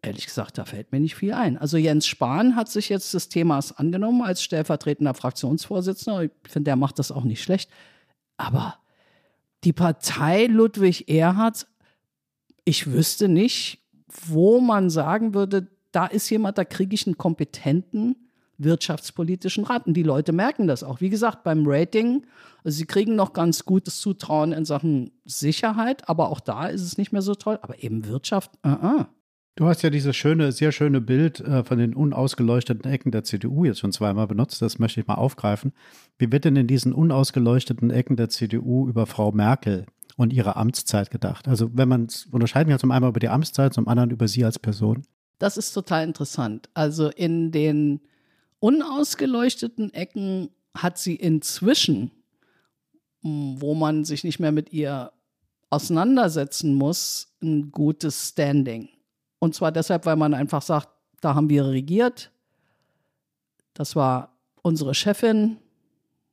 [0.00, 1.58] Ehrlich gesagt, da fällt mir nicht viel ein.
[1.58, 6.24] Also Jens Spahn hat sich jetzt des Themas angenommen als stellvertretender Fraktionsvorsitzender.
[6.24, 7.70] Ich finde, der macht das auch nicht schlecht.
[8.36, 8.78] Aber
[9.64, 11.66] die Partei Ludwig Erhard,
[12.64, 13.84] ich wüsste nicht,
[14.26, 18.16] wo man sagen würde, da ist jemand, da kriege ich einen kompetenten
[18.58, 19.86] wirtschaftspolitischen Rat.
[19.86, 21.00] Und die Leute merken das auch.
[21.00, 22.24] Wie gesagt, beim Rating,
[22.62, 26.98] also sie kriegen noch ganz gutes Zutrauen in Sachen Sicherheit, aber auch da ist es
[26.98, 27.58] nicht mehr so toll.
[27.62, 29.06] Aber eben Wirtschaft, uh -uh.
[29.56, 33.64] Du hast ja dieses schöne, sehr schöne Bild äh, von den unausgeleuchteten Ecken der CDU
[33.64, 34.60] jetzt schon zweimal benutzt.
[34.60, 35.72] Das möchte ich mal aufgreifen.
[36.18, 39.86] Wie wird denn in diesen unausgeleuchteten Ecken der CDU über Frau Merkel
[40.16, 41.48] und ihre Amtszeit gedacht?
[41.48, 44.44] Also wenn man es unterscheiden kann, zum einen über die Amtszeit, zum anderen über sie
[44.44, 45.04] als Person.
[45.38, 46.68] Das ist total interessant.
[46.74, 48.00] Also in den
[48.60, 52.10] unausgeleuchteten Ecken hat sie inzwischen,
[53.22, 55.12] wo man sich nicht mehr mit ihr
[55.70, 58.88] auseinandersetzen muss, ein gutes Standing.
[59.38, 60.88] Und zwar deshalb, weil man einfach sagt,
[61.20, 62.30] da haben wir regiert,
[63.74, 65.58] das war unsere Chefin,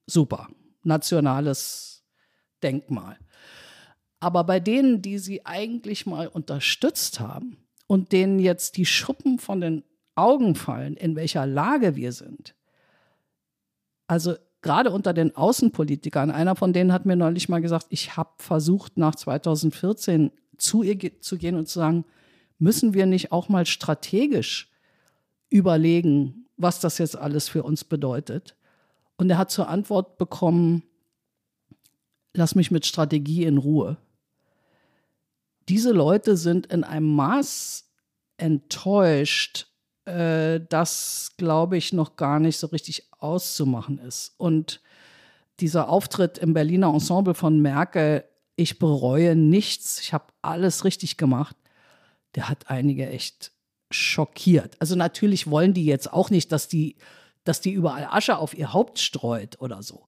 [0.05, 0.47] super,
[0.83, 2.03] nationales
[2.61, 3.17] Denkmal.
[4.21, 7.57] Aber bei denen, die sie eigentlich mal unterstützt haben
[7.87, 9.83] und denen jetzt die Schuppen von den
[10.15, 12.55] Augen fallen, in welcher Lage wir sind.
[14.07, 18.29] Also gerade unter den Außenpolitikern, einer von denen hat mir neulich mal gesagt, ich habe
[18.37, 22.05] versucht, nach 2014 zu ihr zu gehen und zu sagen,
[22.59, 24.69] müssen wir nicht auch mal strategisch
[25.49, 28.55] überlegen, was das jetzt alles für uns bedeutet?
[29.17, 30.83] Und er hat zur Antwort bekommen,
[32.33, 33.97] lass mich mit Strategie in Ruhe.
[35.71, 37.89] Diese Leute sind in einem Maß
[38.35, 39.67] enttäuscht,
[40.03, 44.33] äh, das, glaube ich, noch gar nicht so richtig auszumachen ist.
[44.37, 44.81] Und
[45.61, 48.25] dieser Auftritt im Berliner Ensemble von Merkel,
[48.57, 51.55] ich bereue nichts, ich habe alles richtig gemacht,
[52.35, 53.53] der hat einige echt
[53.91, 54.75] schockiert.
[54.79, 56.97] Also natürlich wollen die jetzt auch nicht, dass die
[57.45, 60.07] dass die überall Asche auf ihr Haupt streut oder so.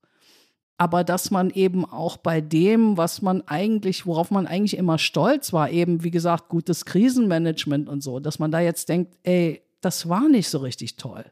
[0.78, 5.54] Aber dass man eben auch bei dem, was man eigentlich, worauf man eigentlich immer stolz
[5.54, 10.10] war, eben wie gesagt, gutes Krisenmanagement und so, dass man da jetzt denkt, ey, das
[10.10, 11.26] war nicht so richtig toll.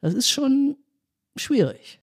[0.00, 0.76] Das ist schon
[1.36, 2.00] schwierig.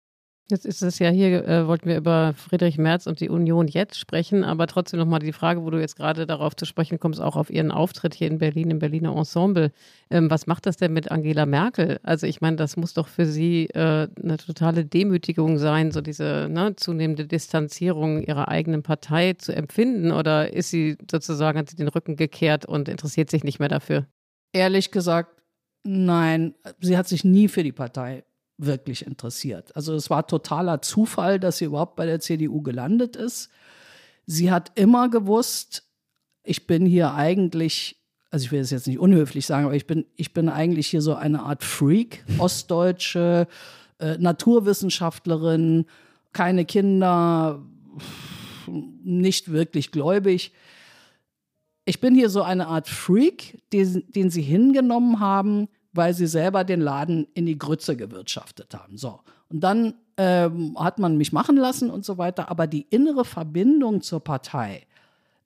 [0.50, 3.98] Jetzt ist es ja hier, äh, wollten wir über Friedrich Merz und die Union jetzt
[3.98, 7.36] sprechen, aber trotzdem nochmal die Frage, wo du jetzt gerade darauf zu sprechen kommst, auch
[7.36, 9.72] auf ihren Auftritt hier in Berlin, im Berliner Ensemble.
[10.10, 12.00] Ähm, was macht das denn mit Angela Merkel?
[12.02, 16.48] Also ich meine, das muss doch für sie äh, eine totale Demütigung sein, so diese
[16.50, 21.88] ne, zunehmende Distanzierung ihrer eigenen Partei zu empfinden oder ist sie sozusagen, hat sie den
[21.88, 24.06] Rücken gekehrt und interessiert sich nicht mehr dafür?
[24.52, 25.42] Ehrlich gesagt,
[25.84, 28.24] nein, sie hat sich nie für die Partei
[28.66, 29.74] wirklich interessiert.
[29.74, 33.50] Also es war totaler Zufall, dass sie überhaupt bei der CDU gelandet ist.
[34.26, 35.84] Sie hat immer gewusst,
[36.42, 37.96] ich bin hier eigentlich,
[38.30, 41.02] also ich will es jetzt nicht unhöflich sagen, aber ich bin, ich bin eigentlich hier
[41.02, 43.48] so eine Art Freak, ostdeutsche
[43.98, 45.86] äh, Naturwissenschaftlerin,
[46.32, 47.62] keine Kinder,
[49.02, 50.52] nicht wirklich gläubig.
[51.84, 56.64] Ich bin hier so eine Art Freak, den, den sie hingenommen haben, weil sie selber
[56.64, 58.96] den Laden in die Grütze gewirtschaftet haben.
[58.96, 59.20] So.
[59.48, 62.50] Und dann ähm, hat man mich machen lassen und so weiter.
[62.50, 64.86] Aber die innere Verbindung zur Partei,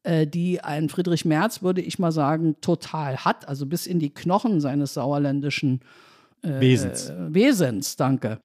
[0.03, 4.13] äh, die ein Friedrich Merz, würde ich mal sagen, total hat, also bis in die
[4.13, 5.81] Knochen seines sauerländischen
[6.43, 7.13] äh, Wesens.
[7.17, 8.39] Wesens, danke.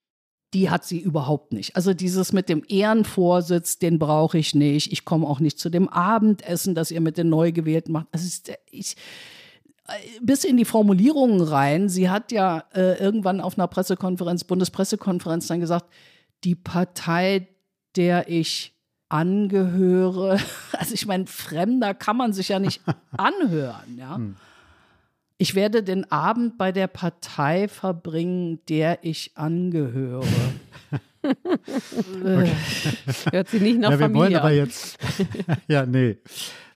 [0.53, 1.75] Die hat sie überhaupt nicht.
[1.75, 4.91] Also dieses mit dem Ehrenvorsitz, den brauche ich nicht.
[4.91, 8.07] Ich komme auch nicht zu dem Abendessen, das ihr mit den Neugewählten macht.
[8.11, 8.95] Also ist, ich,
[10.21, 11.89] bis in die Formulierungen rein.
[11.89, 15.85] Sie hat ja äh, irgendwann auf einer Pressekonferenz, Bundespressekonferenz dann gesagt,
[16.43, 17.47] die Partei,
[17.95, 18.73] der ich
[19.09, 20.39] angehöre,
[20.71, 22.81] also ich meine, Fremder kann man sich ja nicht
[23.17, 24.15] anhören, ja.
[24.15, 24.35] Hm.
[25.41, 30.25] Ich werde den Abend bei der Partei verbringen, der ich angehöre.
[31.23, 32.51] okay.
[33.31, 34.55] Hört sie nicht nach ja, wir Familie wollen aber an.
[34.55, 34.97] jetzt,
[35.69, 36.17] ja, nee.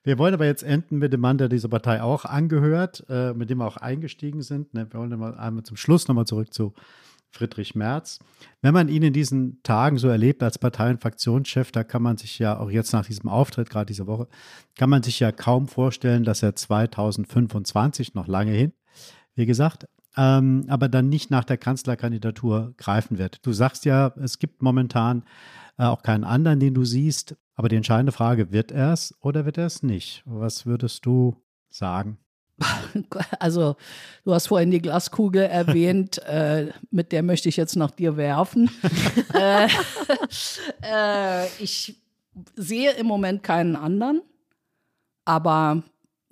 [0.03, 3.49] Wir wollen aber jetzt enden mit dem Mann, der dieser Partei auch angehört, äh, mit
[3.49, 4.73] dem wir auch eingestiegen sind.
[4.73, 4.87] Ne?
[4.91, 6.73] Wir wollen mal einmal zum Schluss nochmal zurück zu
[7.33, 8.19] Friedrich Merz.
[8.61, 12.17] Wenn man ihn in diesen Tagen so erlebt als Partei- und Fraktionschef, da kann man
[12.17, 14.27] sich ja auch jetzt nach diesem Auftritt, gerade diese Woche,
[14.75, 18.73] kann man sich ja kaum vorstellen, dass er 2025 noch lange hin,
[19.35, 23.45] wie gesagt, ähm, aber dann nicht nach der Kanzlerkandidatur greifen wird.
[23.45, 25.23] Du sagst ja, es gibt momentan
[25.77, 27.35] auch keinen anderen, den du siehst.
[27.55, 30.23] Aber die entscheidende Frage, wird er es oder wird er es nicht?
[30.25, 31.35] Was würdest du
[31.69, 32.17] sagen?
[33.39, 33.75] Also,
[34.23, 38.69] du hast vorhin die Glaskugel erwähnt, äh, mit der möchte ich jetzt nach dir werfen.
[39.33, 39.67] äh,
[40.83, 41.99] äh, ich
[42.55, 44.21] sehe im Moment keinen anderen,
[45.25, 45.83] aber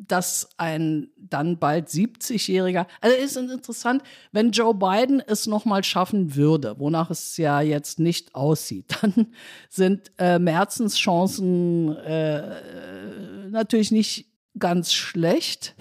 [0.08, 6.76] dass ein dann bald 70-Jähriger, also ist interessant, wenn Joe Biden es nochmal schaffen würde,
[6.80, 9.28] wonach es ja jetzt nicht aussieht, dann
[9.70, 15.76] sind äh, Merzens Chancen äh, natürlich nicht ganz schlecht.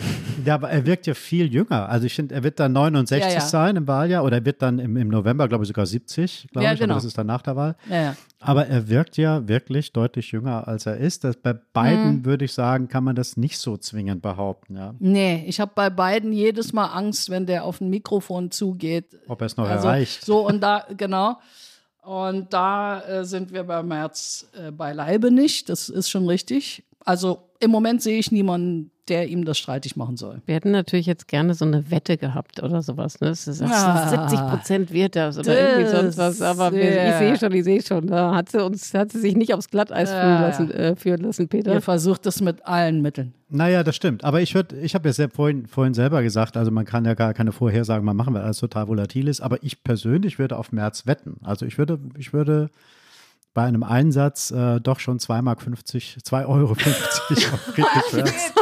[0.45, 1.89] Ja, aber er wirkt ja viel jünger.
[1.89, 3.41] Also ich finde, er wird dann 69 Ja, ja.
[3.45, 6.65] sein im Wahljahr oder er wird dann im, im November, glaube ich, sogar 70, glaube
[6.65, 6.93] Ja, ich, genau.
[6.95, 7.77] aber das ist dann nach der Wahl.
[8.39, 11.25] Aber er wirkt ja wirklich deutlich jünger, als er ist.
[11.25, 12.25] Das, bei beiden, Mhm.
[12.25, 14.95] würde ich sagen, kann man das nicht so zwingend behaupten, ja.
[14.99, 19.19] Nee, ich habe bei beiden jedes Mal Angst, wenn der auf ein Mikrofon zugeht.
[19.29, 20.25] Ob er es noch Also, erreicht.
[20.25, 21.39] So, und da, genau.
[22.03, 25.69] Und da äh, sind wir bei März äh, beileibe nicht.
[25.69, 26.83] Das ist schon richtig.
[27.05, 30.41] Also im Moment sehe ich niemanden, der ihm das streitig machen soll.
[30.47, 33.21] Wir hätten natürlich jetzt gerne so eine Wette gehabt oder sowas.
[33.21, 33.29] Ne?
[33.29, 34.09] Das ist, Ah.
[34.09, 36.41] 70 Prozent wird das oder irgendwie sonst was.
[36.41, 37.09] Aber wir, ja.
[37.11, 38.07] ich sehe schon, ich sehe schon.
[38.07, 40.41] Da hat sie uns, hat sie sich nicht aufs Glatteis Ja, führen, ja.
[40.47, 41.73] lassen, äh, führen lassen, Peter.
[41.75, 43.35] Ihr versucht es mit allen Mitteln.
[43.49, 44.23] Naja, das stimmt.
[44.23, 47.15] Aber ich würde, ich habe ja sehr vorhin, vorhin selber gesagt, also man kann ja
[47.15, 49.41] gar keine Vorhersagen mal machen, weil alles total volatil ist.
[49.41, 51.39] Aber ich persönlich würde auf März wetten.
[51.43, 52.71] Also ich würde, ich würde
[53.53, 56.79] bei einem Einsatz äh, doch schon 2,50 Mark 50, 2,50 Euro auf
[57.75, 58.53] Friedrich Merz.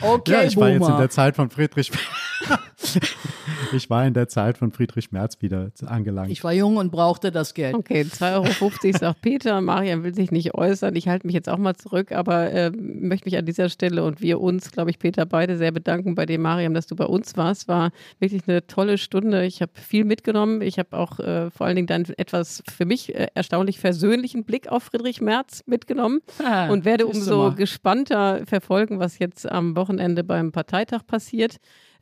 [0.00, 1.92] Okay, ja, ich war jetzt in der Zeit von Friedrich.
[3.72, 6.30] ich war in der Zeit von Friedrich Merz wieder angelangt.
[6.30, 7.74] Ich war jung und brauchte das Geld.
[7.74, 9.60] Okay, 2,50 Euro sagt Peter.
[9.60, 10.96] Marian will sich nicht äußern.
[10.96, 14.20] Ich halte mich jetzt auch mal zurück, aber äh, möchte mich an dieser Stelle und
[14.20, 17.36] wir uns, glaube ich, Peter, beide sehr bedanken bei dir, Mariam, dass du bei uns
[17.36, 17.68] warst.
[17.68, 17.90] War
[18.20, 19.44] wirklich eine tolle Stunde.
[19.44, 20.62] Ich habe viel mitgenommen.
[20.62, 24.68] Ich habe auch äh, vor allen Dingen deinen etwas für mich äh, erstaunlich versöhnlichen Blick
[24.68, 27.54] auf Friedrich Merz mitgenommen Ah, und werde umso mal.
[27.54, 31.56] gespannter verfolgen, was jetzt am Wochenende beim Parteitag passiert.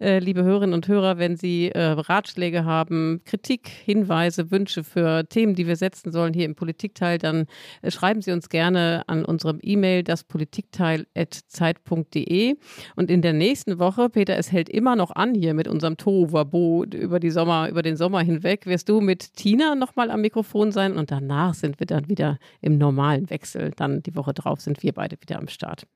[0.04, 5.54] Äh, liebe Hörerinnen und Hörer, wenn Sie äh, Ratschläge haben, Kritik, Hinweise, Wünsche für Themen,
[5.54, 7.46] die wir setzen sollen hier im Politikteil, dann
[7.80, 12.56] äh, schreiben Sie uns gerne an unserem E-Mail daspolitikteil.zeit.de.
[12.96, 16.84] Und in der nächsten Woche, Peter, es hält immer noch an hier mit unserem Tohuwabo
[16.84, 20.96] über die Sommer, über den Sommer hinweg, wirst du mit Tina nochmal am Mikrofon sein
[20.96, 23.72] und danach sind wir dann wieder im normalen Wechsel.
[23.74, 25.86] Dann die Woche drauf sind wir beide wieder am Start.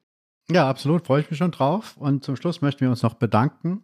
[0.51, 1.97] Ja, absolut, freue ich mich schon drauf.
[1.99, 3.83] Und zum Schluss möchten wir uns noch bedanken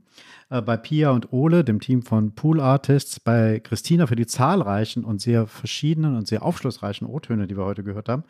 [0.49, 5.05] äh, bei Pia und Ole, dem Team von Pool Artists, bei Christina für die zahlreichen
[5.05, 8.25] und sehr verschiedenen und sehr aufschlussreichen O-Töne, die wir heute gehört haben.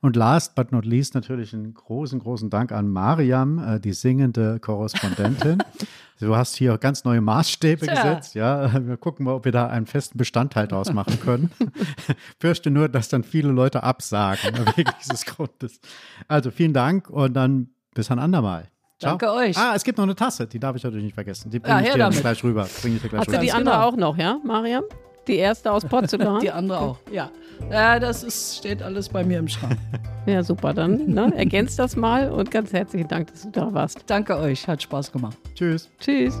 [0.00, 4.60] Und last but not least natürlich einen großen, großen Dank an Mariam, äh, die singende
[4.60, 5.58] Korrespondentin.
[6.20, 7.94] du hast hier ganz neue Maßstäbe Tja.
[7.94, 8.36] gesetzt.
[8.36, 11.50] Ja, wir gucken mal, ob wir da einen festen Bestandteil draus machen können.
[12.38, 15.80] Fürchte nur, dass dann viele Leute absagen wegen dieses Grundes.
[16.28, 18.68] Also vielen Dank und dann bis ein andermal.
[18.98, 19.16] Ciao.
[19.16, 19.56] Danke euch.
[19.56, 21.50] Ah, es gibt noch eine Tasse, die darf ich natürlich nicht vergessen.
[21.50, 22.20] Die bringe ja, ich dir damit.
[22.20, 22.68] gleich rüber.
[22.82, 23.38] Bring ich dir gleich Hast rüber.
[23.38, 23.86] du die andere genau.
[23.88, 24.84] auch noch, ja, Mariam?
[25.26, 26.40] Die erste aus Porzellan?
[26.42, 27.30] die andere auch, ja.
[27.70, 29.76] Ja, das ist, steht alles bei mir im Schrank.
[30.26, 30.74] ja, super.
[30.74, 34.04] Dann ne, ergänzt das mal und ganz herzlichen Dank, dass du da warst.
[34.06, 35.36] Danke euch, hat Spaß gemacht.
[35.54, 35.88] Tschüss.
[35.98, 36.40] Tschüss.